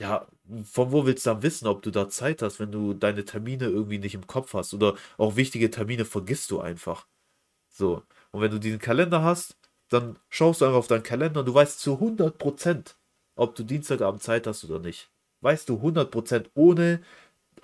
Ja, 0.00 0.26
von 0.64 0.92
wo 0.92 1.06
willst 1.06 1.26
du 1.26 1.30
dann 1.30 1.42
wissen, 1.42 1.66
ob 1.68 1.82
du 1.82 1.90
da 1.90 2.08
Zeit 2.08 2.42
hast, 2.42 2.60
wenn 2.60 2.72
du 2.72 2.94
deine 2.94 3.24
Termine 3.24 3.66
irgendwie 3.66 3.98
nicht 3.98 4.14
im 4.14 4.26
Kopf 4.28 4.54
hast? 4.54 4.74
Oder 4.74 4.96
auch 5.18 5.36
wichtige 5.36 5.70
Termine 5.70 6.04
vergisst 6.04 6.50
du 6.50 6.60
einfach. 6.60 7.06
So. 7.70 8.02
Und 8.32 8.42
wenn 8.42 8.50
du 8.50 8.60
diesen 8.60 8.78
Kalender 8.80 9.22
hast, 9.22 9.56
dann 9.90 10.18
schaust 10.30 10.60
du 10.60 10.66
einfach 10.66 10.78
auf 10.78 10.88
deinen 10.88 11.02
Kalender 11.04 11.40
und 11.40 11.46
du 11.46 11.54
weißt 11.54 11.80
zu 11.80 12.00
100%, 12.00 12.96
ob 13.36 13.54
du 13.56 13.64
Dienstagabend 13.64 14.22
Zeit 14.22 14.46
hast 14.46 14.64
oder 14.64 14.80
nicht. 14.80 15.10
Weißt 15.42 15.68
du 15.68 15.82
100% 15.82 16.50
ohne 16.54 17.02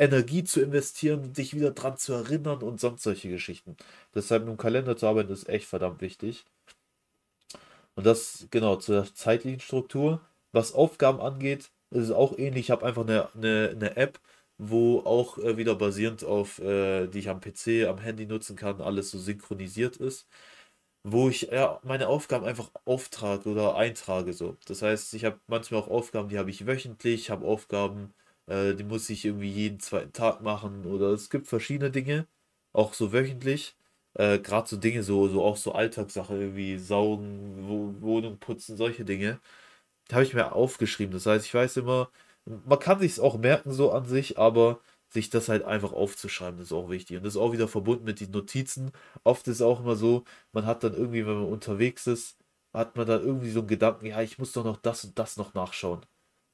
Energie 0.01 0.45
zu 0.45 0.63
investieren, 0.63 1.33
dich 1.35 1.55
wieder 1.55 1.73
dran 1.73 1.97
zu 1.99 2.15
erinnern 2.15 2.63
und 2.63 2.81
sonst 2.81 3.03
solche 3.03 3.29
Geschichten. 3.29 3.77
Deshalb 4.15 4.45
mit 4.45 4.51
dem 4.53 4.59
Kalender 4.59 4.97
zu 4.97 5.07
arbeiten 5.07 5.33
ist 5.33 5.49
echt 5.49 5.67
verdammt 5.67 6.01
wichtig. 6.01 6.47
Und 7.95 8.07
das 8.07 8.47
genau 8.51 8.77
zur 8.77 9.13
zeitlichen 9.15 9.61
Struktur. 9.61 10.21
Was 10.53 10.73
Aufgaben 10.75 11.21
angeht, 11.21 11.71
ist 11.91 12.05
es 12.05 12.11
auch 12.11 12.37
ähnlich. 12.39 12.67
Ich 12.67 12.71
habe 12.71 12.87
einfach 12.87 13.03
eine, 13.03 13.29
eine, 13.35 13.71
eine 13.75 13.97
App, 13.97 14.21
wo 14.59 15.01
auch 15.01 15.39
äh, 15.39 15.57
wieder 15.57 15.75
basierend 15.75 16.25
auf, 16.25 16.59
äh, 16.61 17.07
die 17.09 17.19
ich 17.21 17.29
am 17.29 17.41
PC, 17.41 17.87
am 17.89 17.99
Handy 17.99 18.27
nutzen 18.27 18.57
kann, 18.57 18.81
alles 18.81 19.11
so 19.11 19.19
synchronisiert 19.19 19.97
ist. 19.97 20.27
Wo 21.05 21.29
ich 21.31 21.43
ja, 21.53 21.81
meine 21.85 22.09
Aufgaben 22.09 22.45
einfach 22.47 22.71
auftrage 22.85 23.51
oder 23.51 23.77
eintrage. 23.77 24.33
So. 24.35 24.57
Das 24.67 24.83
heißt, 24.83 25.15
ich 25.15 25.25
habe 25.25 25.41
manchmal 25.47 25.81
auch 25.81 25.89
Aufgaben, 25.89 26.29
die 26.29 26.39
habe 26.39 26.51
ich 26.51 26.67
wöchentlich, 26.67 27.23
ich 27.23 27.31
habe 27.31 27.47
Aufgaben, 27.47 28.15
äh, 28.51 28.75
die 28.75 28.85
muss 28.85 29.11
ich 29.11 29.25
irgendwie 29.25 29.51
jeden 29.51 29.81
zweiten 29.81 30.13
Tag 30.13 30.43
machen 30.43 30.87
oder 30.87 31.09
es 31.13 31.31
gibt 31.31 31.49
verschiedene 31.49 31.91
Dinge, 31.91 32.27
auch 32.73 32.95
so 32.95 33.13
wöchentlich. 33.13 33.77
Äh, 34.15 34.39
Gerade 34.41 34.69
so 34.69 34.77
Dinge, 34.77 35.03
so, 35.05 35.29
so 35.29 35.43
auch 35.45 35.57
so 35.57 35.73
Alltagssachen 35.73 36.57
wie 36.57 36.79
Saugen, 36.79 37.69
Wo 37.69 37.95
Wohnung 38.03 38.39
putzen, 38.39 38.77
solche 38.77 39.05
Dinge. 39.05 39.41
Habe 40.13 40.25
ich 40.25 40.35
mir 40.35 40.53
aufgeschrieben. 40.53 41.13
Das 41.15 41.27
heißt, 41.27 41.47
ich 41.47 41.55
weiß 41.55 41.77
immer, 41.79 42.11
man 42.45 42.79
kann 42.79 42.99
sich 43.01 43.13
es 43.13 43.21
auch 43.21 43.39
merken 43.39 43.73
so 43.73 43.93
an 43.93 44.05
sich, 44.07 44.39
aber 44.39 44.81
sich 45.09 45.31
das 45.31 45.49
halt 45.49 45.65
einfach 45.65 45.93
aufzuschreiben, 45.93 46.61
ist 46.61 46.73
auch 46.73 46.91
wichtig. 46.91 47.17
Und 47.17 47.25
das 47.25 47.35
ist 47.35 47.41
auch 47.41 47.53
wieder 47.53 47.69
verbunden 47.69 48.05
mit 48.05 48.21
den 48.21 48.31
Notizen. 48.31 48.93
Oft 49.25 49.47
ist 49.49 49.57
es 49.57 49.63
auch 49.63 49.81
immer 49.81 49.97
so, 49.97 50.25
man 50.53 50.67
hat 50.67 50.85
dann 50.85 50.95
irgendwie, 50.95 51.27
wenn 51.27 51.35
man 51.43 51.53
unterwegs 51.53 52.07
ist, 52.07 52.39
hat 52.73 52.97
man 52.97 53.07
dann 53.07 53.23
irgendwie 53.23 53.51
so 53.51 53.61
einen 53.61 53.69
Gedanken, 53.69 54.07
ja, 54.07 54.21
ich 54.23 54.39
muss 54.39 54.53
doch 54.53 54.65
noch 54.65 54.77
das 54.79 55.05
und 55.05 55.19
das 55.19 55.37
noch 55.37 55.55
nachschauen. 55.55 56.05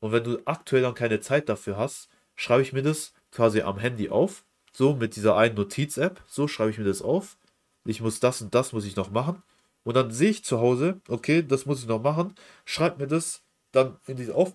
Und 0.00 0.12
wenn 0.12 0.24
du 0.24 0.40
aktuell 0.44 0.82
dann 0.82 0.94
keine 0.94 1.20
Zeit 1.20 1.48
dafür 1.48 1.76
hast, 1.76 2.09
schreibe 2.35 2.62
ich 2.62 2.72
mir 2.72 2.82
das 2.82 3.12
quasi 3.30 3.62
am 3.62 3.78
Handy 3.78 4.11
auf. 4.11 4.44
So 4.72 4.94
mit 4.94 5.16
dieser 5.16 5.37
einen 5.37 5.54
Notiz-App. 5.54 6.22
So 6.26 6.48
schreibe 6.48 6.70
ich 6.70 6.78
mir 6.78 6.85
das 6.85 7.02
auf. 7.02 7.37
Ich 7.85 8.00
muss 8.00 8.20
das 8.20 8.42
und 8.42 8.54
das 8.54 8.72
muss 8.72 8.85
ich 8.85 8.96
noch 8.96 9.11
machen. 9.11 9.42
Und 9.85 9.94
dann 9.94 10.11
sehe 10.11 10.30
ich 10.30 10.44
zu 10.44 10.59
Hause, 10.59 11.00
okay, 11.09 11.42
das 11.46 11.64
muss 11.64 11.80
ich 11.80 11.87
noch 11.87 12.02
machen. 12.02 12.35
Schreibe 12.64 13.02
mir 13.02 13.06
das 13.06 13.42
dann 13.72 13.96
in 14.06 14.16
diese, 14.16 14.35
Auf 14.35 14.52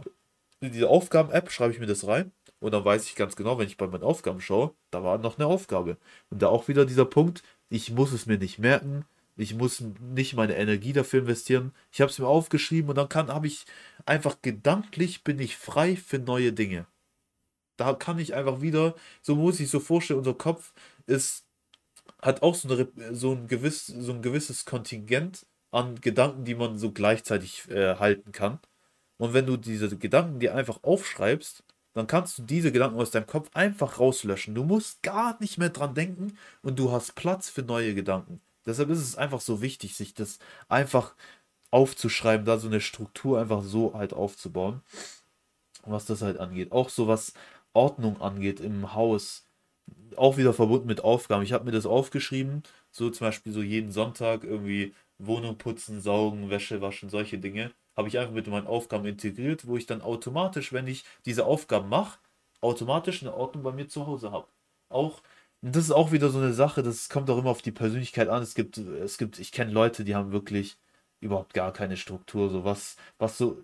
in 0.60 0.74
diese 0.74 0.90
Aufgaben-App, 0.90 1.52
schreibe 1.52 1.74
ich 1.74 1.80
mir 1.80 1.88
das 1.88 2.06
rein. 2.06 2.32
Und 2.60 2.74
dann 2.74 2.86
weiß 2.86 3.06
ich 3.06 3.16
ganz 3.16 3.36
genau, 3.36 3.58
wenn 3.58 3.68
ich 3.68 3.78
bei 3.78 3.88
meinen 3.88 4.04
Aufgaben 4.04 4.42
schaue, 4.42 4.74
da 4.92 5.04
war 5.04 5.18
noch 5.18 5.40
eine 5.40 5.48
Aufgabe. 5.48 5.98
Und 6.30 6.42
da 6.42 6.48
auch 6.48 6.68
wieder 6.68 6.86
dieser 6.86 7.06
Punkt, 7.06 7.44
ich 7.70 7.92
muss 7.92 8.12
es 8.12 8.26
mir 8.26 8.38
nicht 8.38 8.60
merken. 8.60 9.06
Ich 9.38 9.56
muss 9.56 9.82
nicht 10.14 10.36
meine 10.36 10.56
Energie 10.56 10.94
dafür 10.94 11.22
investieren. 11.22 11.72
Ich 11.92 12.02
habe 12.02 12.12
es 12.12 12.20
mir 12.20 12.28
aufgeschrieben 12.28 12.90
und 12.90 12.98
dann 12.98 13.10
kann 13.10 13.30
habe 13.30 13.48
ich 13.48 13.66
einfach 14.06 14.42
gedanklich 14.42 15.24
bin 15.24 15.40
ich 15.40 15.58
frei 15.58 15.96
für 15.96 16.20
neue 16.20 16.54
Dinge. 16.54 16.88
Da 17.78 17.94
kann 17.94 18.20
ich 18.20 18.36
einfach 18.36 18.62
wieder, 18.62 18.96
so 19.22 19.36
muss 19.36 19.60
ich 19.60 19.70
so 19.70 19.80
vorstellen, 19.80 20.20
unser 20.20 20.36
Kopf 20.36 20.74
ist 21.08 21.46
hat 22.22 22.42
auch 22.42 22.56
so, 22.56 22.70
eine, 22.70 22.88
so, 23.16 23.34
ein, 23.34 23.48
gewiss, 23.48 23.88
so 23.88 24.14
ein 24.14 24.22
gewisses 24.22 24.66
Kontingent 24.66 25.46
an 25.72 26.00
Gedanken, 26.02 26.46
die 26.46 26.56
man 26.56 26.78
so 26.78 26.92
gleichzeitig 26.92 27.70
äh, 27.70 27.96
halten 27.96 28.32
kann. 28.32 28.60
Und 29.18 29.34
wenn 29.34 29.46
du 29.46 29.58
diese 29.58 29.98
Gedanken 29.98 30.40
dir 30.40 30.56
einfach 30.56 30.84
aufschreibst, 30.84 31.64
dann 31.94 32.08
kannst 32.08 32.38
du 32.38 32.44
diese 32.44 32.72
Gedanken 32.72 33.00
aus 33.00 33.12
deinem 33.12 33.28
Kopf 33.28 33.50
einfach 33.54 34.00
rauslöschen. 34.00 34.56
Du 34.56 34.64
musst 34.64 35.04
gar 35.04 35.40
nicht 35.42 35.58
mehr 35.58 35.70
dran 35.70 35.94
denken 35.94 36.38
und 36.62 36.80
du 36.80 36.92
hast 36.92 37.16
Platz 37.16 37.50
für 37.50 37.64
neue 37.64 37.94
Gedanken. 37.94 38.42
Deshalb 38.66 38.90
ist 38.90 39.00
es 39.00 39.18
einfach 39.18 39.42
so 39.42 39.62
wichtig, 39.62 39.96
sich 39.96 40.14
das 40.14 40.40
einfach 40.70 41.16
aufzuschreiben, 41.72 42.46
da 42.46 42.58
so 42.58 42.68
eine 42.68 42.82
Struktur 42.82 43.40
einfach 43.40 43.64
so 43.64 43.94
halt 43.94 44.14
aufzubauen, 44.14 44.82
was 45.86 46.06
das 46.06 46.22
halt 46.22 46.40
angeht. 46.40 46.72
Auch 46.72 46.90
so 46.90 47.08
was 47.08 47.34
Ordnung 47.74 48.22
angeht 48.22 48.60
im 48.60 48.94
Haus, 48.94 49.48
auch 50.16 50.38
wieder 50.38 50.54
verbunden 50.54 50.88
mit 50.88 51.04
Aufgaben. 51.04 51.44
Ich 51.44 51.54
habe 51.54 51.66
mir 51.66 51.72
das 51.72 51.86
aufgeschrieben, 51.86 52.64
so 52.92 53.10
zum 53.10 53.28
Beispiel 53.28 53.54
so 53.54 53.62
jeden 53.62 53.92
Sonntag 53.92 54.44
irgendwie 54.44 54.94
Wohnung 55.18 55.58
putzen, 55.58 56.02
saugen, 56.02 56.50
Wäsche 56.50 56.82
waschen, 56.82 57.10
solche 57.10 57.38
Dinge. 57.40 57.72
Habe 57.96 58.08
ich 58.08 58.18
einfach 58.20 58.34
mit 58.34 58.48
meinen 58.48 58.68
Aufgaben 58.68 59.06
integriert, 59.06 59.68
wo 59.68 59.78
ich 59.78 59.86
dann 59.86 60.02
automatisch, 60.02 60.74
wenn 60.74 60.88
ich 60.88 61.06
diese 61.26 61.46
Aufgaben 61.46 61.90
mache, 61.90 62.20
automatisch 62.62 63.22
eine 63.22 63.34
Ordnung 63.34 63.64
bei 63.64 63.72
mir 63.72 63.88
zu 63.88 64.08
Hause 64.08 64.32
habe. 64.32 64.48
Auch, 64.90 65.22
das 65.62 65.86
ist 65.86 65.92
auch 65.92 66.12
wieder 66.12 66.30
so 66.30 66.40
eine 66.40 66.54
Sache, 66.54 66.84
das 66.84 67.10
kommt 67.10 67.30
auch 67.30 67.38
immer 67.38 67.50
auf 67.50 67.62
die 67.62 67.72
Persönlichkeit 67.72 68.30
an. 68.30 68.42
Es 68.44 68.56
gibt, 68.56 68.78
es 68.78 69.18
gibt, 69.18 69.40
ich 69.40 69.52
kenne 69.52 69.72
Leute, 69.72 70.04
die 70.04 70.16
haben 70.16 70.32
wirklich 70.32 70.78
überhaupt 71.22 71.54
gar 71.54 71.74
keine 71.74 71.98
Struktur, 71.98 72.50
so 72.50 72.66
was, 72.66 72.98
was 73.20 73.38
so 73.38 73.58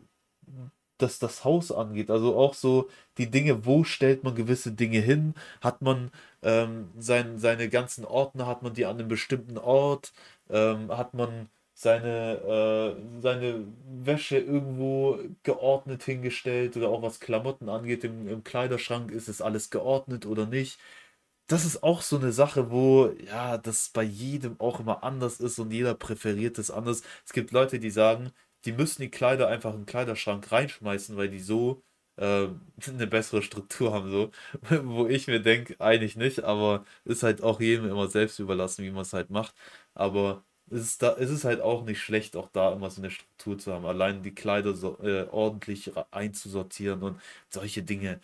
das, 0.98 1.20
das 1.20 1.44
Haus 1.46 1.72
angeht. 1.72 2.10
Also 2.10 2.36
auch 2.36 2.54
so 2.54 2.90
die 3.18 3.30
Dinge, 3.30 3.66
wo 3.66 3.84
stellt 3.84 4.24
man 4.24 4.36
gewisse 4.36 4.72
Dinge 4.74 5.00
hin? 5.00 5.36
Hat 5.62 5.82
man 5.82 6.12
ähm, 6.44 6.90
sein, 6.98 7.38
seine 7.40 7.70
ganzen 7.70 8.06
Ordner, 8.06 8.48
hat 8.48 8.64
man 8.64 8.74
die 8.74 8.86
an 8.86 8.98
einem 9.00 9.08
bestimmten 9.08 9.58
Ort? 9.58 10.14
Ähm, 10.50 10.90
hat 10.96 11.14
man 11.14 11.50
seine, 11.74 12.96
äh, 12.98 13.22
seine 13.22 13.66
Wäsche 13.86 14.40
irgendwo 14.40 15.20
geordnet 15.44 16.04
hingestellt 16.04 16.76
oder 16.76 16.90
auch 16.90 17.04
was 17.04 17.20
Klamotten 17.20 17.70
angeht 17.70 18.04
im, 18.04 18.28
im 18.28 18.44
Kleiderschrank, 18.44 19.12
ist 19.12 19.28
es 19.30 19.42
alles 19.42 19.70
geordnet 19.70 20.26
oder 20.26 20.48
nicht? 20.48 20.80
Das 21.48 21.64
ist 21.64 21.82
auch 21.82 22.02
so 22.02 22.18
eine 22.18 22.34
Sache, 22.34 22.72
wo 22.72 23.08
ja, 23.26 23.58
das 23.58 23.90
bei 23.90 24.04
jedem 24.04 24.60
auch 24.60 24.80
immer 24.82 25.04
anders 25.04 25.40
ist 25.40 25.60
und 25.60 25.72
jeder 25.72 25.94
präferiert 25.96 26.58
es 26.60 26.70
anders. 26.72 27.04
Es 27.26 27.32
gibt 27.34 27.52
Leute, 27.52 27.80
die 27.80 27.90
sagen, 27.90 28.32
die 28.66 28.74
müssen 28.74 29.02
die 29.02 29.10
Kleider 29.10 29.48
einfach 29.48 29.72
in 29.74 29.82
den 29.82 29.86
Kleiderschrank 29.86 30.52
reinschmeißen, 30.52 31.16
weil 31.16 31.30
die 31.30 31.40
so 31.40 31.82
äh, 32.18 32.48
eine 32.88 33.08
bessere 33.08 33.42
Struktur 33.42 33.94
haben, 33.94 34.12
so. 34.12 34.32
Wo 34.84 35.08
ich 35.08 35.28
mir 35.28 35.40
denke, 35.42 35.80
eigentlich 35.80 36.18
nicht, 36.18 36.44
aber 36.44 36.86
ist 37.06 37.24
halt 37.24 37.42
auch 37.42 37.62
jedem 37.62 37.88
immer 37.90 38.08
selbst 38.10 38.40
überlassen, 38.40 38.84
wie 38.84 38.92
man 38.92 39.04
es 39.04 39.14
halt 39.14 39.30
macht. 39.30 39.56
Aber 39.94 40.44
es 40.70 40.82
ist, 40.82 41.02
da, 41.02 41.16
es 41.18 41.30
ist 41.30 41.46
halt 41.46 41.62
auch 41.62 41.86
nicht 41.86 42.02
schlecht, 42.02 42.36
auch 42.36 42.50
da 42.50 42.74
immer 42.74 42.90
so 42.90 43.02
eine 43.02 43.10
Struktur 43.12 43.58
zu 43.58 43.72
haben. 43.74 43.86
Allein 43.86 44.22
die 44.22 44.36
Kleider 44.36 44.74
so, 44.76 44.98
äh, 45.02 45.26
ordentlich 45.32 45.92
einzusortieren 46.12 47.04
und 47.04 47.22
solche 47.50 47.84
Dinge. 47.84 48.20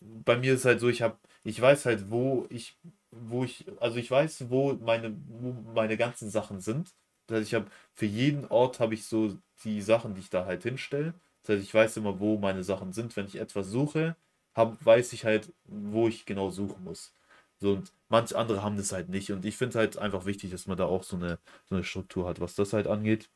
Bei 0.00 0.36
mir 0.36 0.54
ist 0.54 0.64
halt 0.64 0.80
so, 0.80 0.88
ich 0.88 1.02
habe, 1.02 1.18
ich 1.44 1.60
weiß 1.60 1.86
halt, 1.86 2.10
wo 2.10 2.46
ich, 2.50 2.76
wo 3.10 3.44
ich, 3.44 3.66
also 3.80 3.96
ich 3.98 4.10
weiß, 4.10 4.50
wo 4.50 4.74
meine, 4.74 5.16
wo 5.28 5.52
meine 5.74 5.96
ganzen 5.96 6.30
Sachen 6.30 6.60
sind. 6.60 6.94
Das 7.26 7.38
heißt, 7.40 7.48
ich 7.48 7.54
habe 7.54 7.66
für 7.94 8.06
jeden 8.06 8.46
Ort 8.46 8.80
habe 8.80 8.94
ich 8.94 9.06
so 9.06 9.36
die 9.64 9.80
Sachen, 9.82 10.14
die 10.14 10.20
ich 10.20 10.30
da 10.30 10.46
halt 10.46 10.62
hinstelle. 10.62 11.14
Das 11.42 11.56
heißt, 11.56 11.64
ich 11.64 11.74
weiß 11.74 11.96
immer, 11.98 12.20
wo 12.20 12.38
meine 12.38 12.64
Sachen 12.64 12.92
sind. 12.92 13.16
Wenn 13.16 13.26
ich 13.26 13.36
etwas 13.36 13.68
suche, 13.68 14.16
hab, 14.54 14.84
weiß 14.84 15.12
ich 15.12 15.24
halt, 15.24 15.52
wo 15.64 16.08
ich 16.08 16.26
genau 16.26 16.50
suchen 16.50 16.84
muss. 16.84 17.14
So, 17.60 17.72
und 17.74 17.92
manche 18.08 18.36
andere 18.38 18.62
haben 18.62 18.76
das 18.76 18.92
halt 18.92 19.08
nicht. 19.08 19.30
Und 19.32 19.44
ich 19.44 19.56
finde 19.56 19.78
halt 19.78 19.98
einfach 19.98 20.26
wichtig, 20.26 20.50
dass 20.50 20.66
man 20.66 20.76
da 20.78 20.86
auch 20.86 21.02
so 21.04 21.16
eine, 21.16 21.38
so 21.66 21.74
eine 21.76 21.84
Struktur 21.84 22.26
hat, 22.28 22.40
was 22.40 22.54
das 22.54 22.72
halt 22.72 22.86
angeht. 22.86 23.30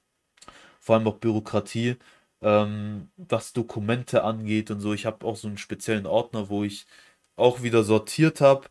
Vor 0.80 0.96
allem 0.96 1.06
auch 1.08 1.16
Bürokratie, 1.18 1.96
ähm, 2.42 3.10
was 3.16 3.52
Dokumente 3.52 4.24
angeht 4.24 4.70
und 4.70 4.80
so. 4.80 4.92
Ich 4.94 5.06
habe 5.06 5.26
auch 5.26 5.36
so 5.36 5.48
einen 5.48 5.58
speziellen 5.58 6.06
Ordner, 6.06 6.48
wo 6.48 6.64
ich 6.64 6.86
auch 7.38 7.62
wieder 7.62 7.84
sortiert 7.84 8.40
habe. 8.40 8.66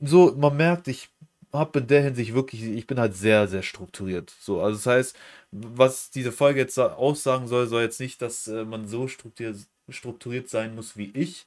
So, 0.00 0.34
man 0.36 0.56
merkt, 0.56 0.88
ich 0.88 1.10
habe 1.52 1.78
in 1.80 1.86
der 1.86 2.02
Hinsicht 2.02 2.34
wirklich, 2.34 2.62
ich 2.62 2.86
bin 2.86 2.98
halt 2.98 3.14
sehr, 3.14 3.48
sehr 3.48 3.62
strukturiert. 3.62 4.32
So, 4.40 4.60
also 4.60 4.76
das 4.76 4.86
heißt, 4.86 5.16
was 5.52 6.10
diese 6.10 6.32
Folge 6.32 6.60
jetzt 6.60 6.78
aussagen 6.78 7.46
soll, 7.48 7.66
soll 7.68 7.82
jetzt 7.82 8.00
nicht, 8.00 8.20
dass 8.22 8.48
äh, 8.48 8.64
man 8.64 8.88
so 8.88 9.08
strukturiert, 9.08 9.56
strukturiert 9.88 10.48
sein 10.48 10.74
muss 10.74 10.96
wie 10.96 11.10
ich, 11.14 11.46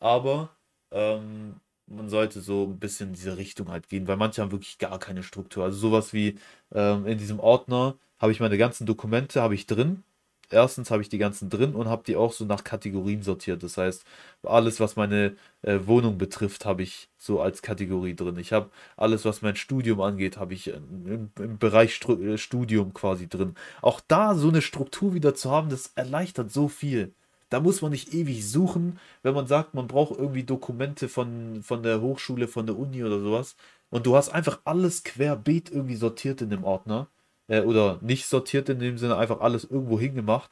aber 0.00 0.50
ähm, 0.92 1.56
man 1.86 2.08
sollte 2.10 2.40
so 2.40 2.64
ein 2.64 2.78
bisschen 2.78 3.08
in 3.10 3.14
diese 3.14 3.36
Richtung 3.36 3.70
halt 3.70 3.88
gehen, 3.88 4.06
weil 4.08 4.16
manche 4.16 4.42
haben 4.42 4.52
wirklich 4.52 4.78
gar 4.78 4.98
keine 4.98 5.22
Struktur. 5.22 5.64
Also 5.64 5.78
sowas 5.78 6.12
wie 6.12 6.38
ähm, 6.72 7.06
in 7.06 7.18
diesem 7.18 7.40
Ordner 7.40 7.96
habe 8.18 8.32
ich 8.32 8.40
meine 8.40 8.58
ganzen 8.58 8.86
Dokumente 8.86 9.40
habe 9.42 9.54
ich 9.54 9.66
drin 9.66 10.02
erstens 10.50 10.90
habe 10.90 11.02
ich 11.02 11.08
die 11.08 11.18
ganzen 11.18 11.50
drin 11.50 11.74
und 11.74 11.88
habe 11.88 12.02
die 12.06 12.16
auch 12.16 12.32
so 12.32 12.44
nach 12.44 12.64
Kategorien 12.64 13.22
sortiert. 13.22 13.62
Das 13.62 13.76
heißt, 13.76 14.04
alles, 14.42 14.80
was 14.80 14.96
meine 14.96 15.36
äh, 15.62 15.78
Wohnung 15.84 16.18
betrifft, 16.18 16.64
habe 16.64 16.82
ich 16.82 17.08
so 17.18 17.40
als 17.40 17.62
Kategorie 17.62 18.14
drin. 18.14 18.36
Ich 18.38 18.52
habe 18.52 18.70
alles, 18.96 19.24
was 19.24 19.42
mein 19.42 19.56
Studium 19.56 20.00
angeht, 20.00 20.36
habe 20.36 20.54
ich 20.54 20.68
im, 20.68 21.30
im 21.38 21.58
Bereich 21.58 21.94
Stru 21.94 22.14
äh, 22.22 22.38
Studium 22.38 22.94
quasi 22.94 23.28
drin. 23.28 23.54
Auch 23.82 24.00
da 24.06 24.34
so 24.34 24.48
eine 24.48 24.62
Struktur 24.62 25.14
wieder 25.14 25.34
zu 25.34 25.50
haben, 25.50 25.68
das 25.68 25.92
erleichtert 25.94 26.52
so 26.52 26.68
viel. 26.68 27.12
Da 27.48 27.60
muss 27.60 27.80
man 27.80 27.92
nicht 27.92 28.12
ewig 28.12 28.48
suchen, 28.48 28.98
wenn 29.22 29.34
man 29.34 29.46
sagt, 29.46 29.74
man 29.74 29.86
braucht 29.86 30.18
irgendwie 30.18 30.42
Dokumente 30.44 31.08
von, 31.08 31.62
von 31.62 31.82
der 31.82 32.00
Hochschule, 32.00 32.48
von 32.48 32.66
der 32.66 32.76
Uni 32.76 33.04
oder 33.04 33.20
sowas. 33.20 33.56
Und 33.90 34.06
du 34.06 34.16
hast 34.16 34.30
einfach 34.30 34.60
alles 34.64 35.04
querbeet 35.04 35.70
irgendwie 35.70 35.96
sortiert 35.96 36.40
in 36.42 36.50
dem 36.50 36.64
Ordner 36.64 37.08
äh, 37.48 37.60
oder 37.62 37.98
nicht 38.02 38.26
sortiert 38.26 38.68
in 38.68 38.78
dem 38.78 38.98
Sinne, 38.98 39.16
einfach 39.16 39.40
alles 39.40 39.64
irgendwo 39.64 39.98
hingemacht, 40.00 40.50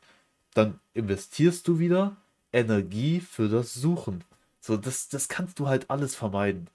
dann 0.54 0.80
investierst 0.94 1.66
du 1.68 1.78
wieder 1.78 2.16
Energie 2.52 3.20
für 3.20 3.48
das 3.48 3.74
Suchen. 3.74 4.24
So, 4.61 4.76
das, 4.76 5.09
das 5.09 5.28
kannst 5.28 5.59
du 5.59 5.68
halt 5.68 5.90
alles 5.90 6.14
vermeiden. 6.14 6.68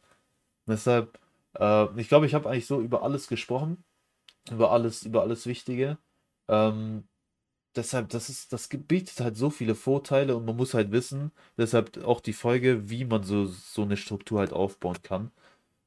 Deshalb, 0.68 1.20
äh, 1.58 1.88
ich 2.00 2.10
glaube, 2.10 2.26
ich 2.26 2.34
habe 2.36 2.50
eigentlich 2.50 2.68
so 2.68 2.82
über 2.82 3.04
alles 3.04 3.28
gesprochen, 3.28 3.84
über 4.52 4.72
alles, 4.72 5.04
über 5.04 5.22
alles 5.22 5.48
Wichtige. 5.48 5.98
Ähm, 6.48 7.06
deshalb, 7.76 8.10
das 8.10 8.30
ist, 8.30 8.54
das 8.54 8.70
bietet 8.70 9.20
halt 9.22 9.38
so 9.38 9.50
viele 9.50 9.76
Vorteile 9.76 10.36
und 10.36 10.46
man 10.46 10.56
muss 10.58 10.74
halt 10.74 10.92
wissen, 10.92 11.32
deshalb 11.58 12.04
auch 12.06 12.22
die 12.22 12.34
Folge, 12.34 12.90
wie 12.90 13.06
man 13.06 13.24
so, 13.24 13.46
so 13.46 13.84
eine 13.84 13.98
Struktur 13.98 14.40
halt 14.40 14.54
aufbauen 14.54 15.02
kann. 15.04 15.32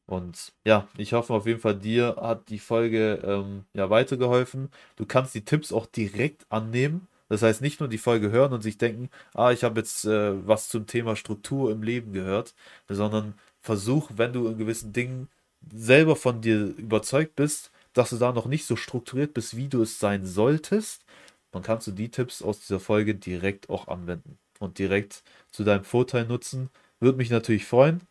Und 0.06 0.52
ja, 0.64 0.88
ich 0.96 1.12
hoffe 1.12 1.32
auf 1.32 1.46
jeden 1.46 1.60
Fall, 1.60 1.76
dir 1.78 2.16
hat 2.20 2.48
die 2.48 2.58
Folge 2.58 3.20
ähm, 3.24 3.64
ja 3.72 3.88
weitergeholfen. 3.90 4.70
Du 4.96 5.06
kannst 5.06 5.34
die 5.34 5.44
Tipps 5.44 5.72
auch 5.72 5.86
direkt 5.86 6.46
annehmen. 6.50 7.08
Das 7.28 7.42
heißt, 7.42 7.62
nicht 7.62 7.80
nur 7.80 7.88
die 7.88 7.98
Folge 7.98 8.30
hören 8.30 8.52
und 8.52 8.62
sich 8.62 8.76
denken, 8.78 9.08
ah, 9.34 9.52
ich 9.52 9.64
habe 9.64 9.80
jetzt 9.80 10.04
äh, 10.04 10.46
was 10.46 10.68
zum 10.68 10.86
Thema 10.86 11.16
Struktur 11.16 11.70
im 11.72 11.82
Leben 11.82 12.12
gehört, 12.12 12.54
sondern 12.88 13.34
versuch, 13.60 14.10
wenn 14.14 14.32
du 14.34 14.48
in 14.48 14.58
gewissen 14.58 14.92
Dingen 14.92 15.28
selber 15.72 16.16
von 16.16 16.42
dir 16.42 16.58
überzeugt 16.76 17.36
bist, 17.36 17.70
dass 17.94 18.10
du 18.10 18.16
da 18.16 18.32
noch 18.32 18.46
nicht 18.46 18.66
so 18.66 18.76
strukturiert 18.76 19.32
bist, 19.34 19.56
wie 19.56 19.68
du 19.68 19.82
es 19.82 19.98
sein 19.98 20.26
solltest, 20.26 21.04
dann 21.52 21.62
kannst 21.62 21.86
du 21.86 21.92
die 21.92 22.10
Tipps 22.10 22.42
aus 22.42 22.60
dieser 22.60 22.80
Folge 22.80 23.14
direkt 23.14 23.70
auch 23.70 23.88
anwenden 23.88 24.38
und 24.58 24.78
direkt 24.78 25.22
zu 25.50 25.64
deinem 25.64 25.84
Vorteil 25.84 26.26
nutzen. 26.26 26.70
Würde 27.00 27.18
mich 27.18 27.30
natürlich 27.30 27.66
freuen 27.66 28.02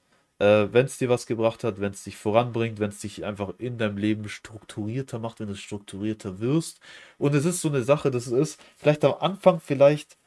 äh, 0.41 0.73
wenn 0.73 0.87
es 0.87 0.97
dir 0.97 1.09
was 1.09 1.27
gebracht 1.27 1.63
hat, 1.63 1.79
wenn 1.79 1.91
es 1.91 2.03
dich 2.03 2.17
voranbringt, 2.17 2.79
wenn 2.79 2.89
es 2.89 2.99
dich 2.99 3.23
einfach 3.23 3.53
in 3.59 3.77
deinem 3.77 3.97
Leben 3.97 4.27
strukturierter 4.27 5.19
macht, 5.19 5.39
wenn 5.39 5.47
du 5.47 5.55
strukturierter 5.55 6.39
wirst. 6.39 6.79
Und 7.19 7.35
es 7.35 7.45
ist 7.45 7.61
so 7.61 7.69
eine 7.69 7.83
Sache, 7.83 8.09
das 8.09 8.27
ist 8.27 8.59
vielleicht 8.77 9.05
am 9.05 9.13
Anfang 9.19 9.59
vielleicht, 9.59 10.17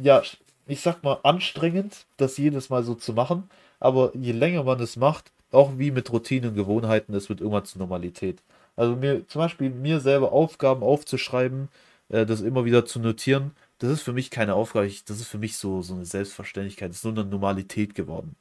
ja, 0.00 0.22
ich 0.66 0.80
sag 0.80 1.04
mal, 1.04 1.18
anstrengend, 1.22 2.06
das 2.16 2.38
jedes 2.38 2.70
Mal 2.70 2.82
so 2.82 2.94
zu 2.94 3.12
machen. 3.12 3.50
Aber 3.78 4.10
je 4.16 4.32
länger 4.32 4.64
man 4.64 4.80
es 4.80 4.96
macht, 4.96 5.32
auch 5.52 5.72
wie 5.78 5.90
mit 5.90 6.10
Routinen 6.12 6.50
und 6.50 6.56
Gewohnheiten, 6.56 7.14
es 7.14 7.28
wird 7.28 7.40
irgendwann 7.40 7.66
zur 7.66 7.80
Normalität. 7.80 8.42
Also 8.74 8.96
mir 8.96 9.26
zum 9.28 9.40
Beispiel 9.42 9.70
mir 9.70 10.00
selber 10.00 10.32
Aufgaben 10.32 10.82
aufzuschreiben, 10.82 11.68
äh, 12.08 12.24
das 12.26 12.40
immer 12.40 12.64
wieder 12.64 12.86
zu 12.86 13.00
notieren, 13.00 13.52
das 13.78 13.90
ist 13.90 14.02
für 14.02 14.12
mich 14.14 14.30
keine 14.30 14.54
Aufgabe, 14.54 14.86
ich, 14.86 15.04
das 15.04 15.20
ist 15.20 15.28
für 15.28 15.38
mich 15.38 15.56
so, 15.58 15.82
so 15.82 15.94
eine 15.94 16.06
Selbstverständlichkeit, 16.06 16.90
das 16.90 16.98
ist 16.98 17.04
nur 17.04 17.12
eine 17.12 17.24
Normalität 17.26 17.94
geworden. 17.94 18.36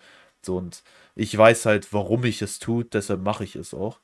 Und 0.49 0.83
ich 1.15 1.35
weiß 1.37 1.65
halt, 1.65 1.93
warum 1.93 2.23
ich 2.25 2.41
es 2.41 2.59
tue, 2.59 2.85
deshalb 2.85 3.21
mache 3.21 3.43
ich 3.43 3.55
es 3.55 3.73
auch. 3.73 3.99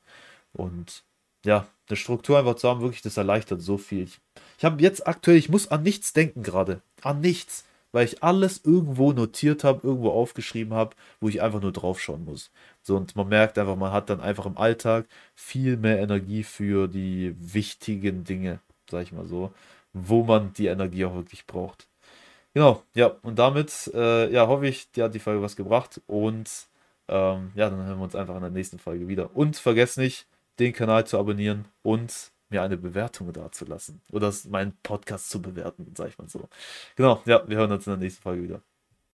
Und 0.52 1.04
ja, 1.44 1.66
eine 1.88 1.96
Struktur 1.96 2.38
einfach 2.38 2.56
zu 2.56 2.68
haben, 2.68 2.80
wirklich, 2.80 3.02
das 3.02 3.16
erleichtert 3.16 3.62
so 3.62 3.78
viel. 3.78 4.04
Ich, 4.04 4.20
ich 4.58 4.64
habe 4.64 4.82
jetzt 4.82 5.06
aktuell, 5.06 5.36
ich 5.36 5.48
muss 5.48 5.68
an 5.70 5.82
nichts 5.82 6.12
denken 6.12 6.42
gerade. 6.42 6.82
An 7.02 7.20
nichts. 7.20 7.64
Weil 7.94 8.06
ich 8.06 8.22
alles 8.22 8.62
irgendwo 8.64 9.12
notiert 9.12 9.64
habe, 9.64 9.86
irgendwo 9.86 10.10
aufgeschrieben 10.10 10.72
habe, 10.72 10.96
wo 11.20 11.28
ich 11.28 11.42
einfach 11.42 11.60
nur 11.60 11.72
draufschauen 11.72 12.24
muss. 12.24 12.50
So, 12.82 12.96
und 12.96 13.14
man 13.16 13.28
merkt 13.28 13.58
einfach, 13.58 13.76
man 13.76 13.92
hat 13.92 14.08
dann 14.08 14.20
einfach 14.20 14.46
im 14.46 14.56
Alltag 14.56 15.06
viel 15.34 15.76
mehr 15.76 15.98
Energie 15.98 16.42
für 16.42 16.88
die 16.88 17.34
wichtigen 17.38 18.24
Dinge, 18.24 18.60
sag 18.90 19.02
ich 19.02 19.12
mal 19.12 19.26
so, 19.26 19.52
wo 19.92 20.24
man 20.24 20.54
die 20.54 20.66
Energie 20.68 21.04
auch 21.04 21.14
wirklich 21.14 21.46
braucht. 21.46 21.86
Genau, 22.54 22.82
ja, 22.94 23.06
und 23.22 23.38
damit, 23.38 23.90
äh, 23.94 24.30
ja, 24.30 24.46
hoffe 24.46 24.66
ich, 24.66 24.90
dir 24.92 25.04
hat 25.04 25.14
die 25.14 25.18
Folge 25.18 25.42
was 25.42 25.56
gebracht 25.56 26.00
und 26.06 26.50
ähm, 27.08 27.50
ja, 27.54 27.70
dann 27.70 27.86
hören 27.86 27.98
wir 27.98 28.04
uns 28.04 28.14
einfach 28.14 28.34
in 28.36 28.42
der 28.42 28.50
nächsten 28.50 28.78
Folge 28.78 29.08
wieder. 29.08 29.34
Und 29.34 29.56
vergesst 29.56 29.98
nicht, 29.98 30.26
den 30.58 30.72
Kanal 30.72 31.06
zu 31.06 31.18
abonnieren 31.18 31.66
und 31.82 32.30
mir 32.50 32.62
eine 32.62 32.76
Bewertung 32.76 33.32
dazulassen. 33.32 34.02
Oder 34.10 34.32
meinen 34.48 34.76
Podcast 34.82 35.30
zu 35.30 35.40
bewerten, 35.42 35.92
sag 35.96 36.08
ich 36.08 36.18
mal 36.18 36.28
so. 36.28 36.48
Genau, 36.96 37.22
ja, 37.24 37.46
wir 37.48 37.56
hören 37.56 37.72
uns 37.72 37.86
in 37.86 37.92
der 37.92 37.98
nächsten 37.98 38.22
Folge 38.22 38.42
wieder. 38.42 38.62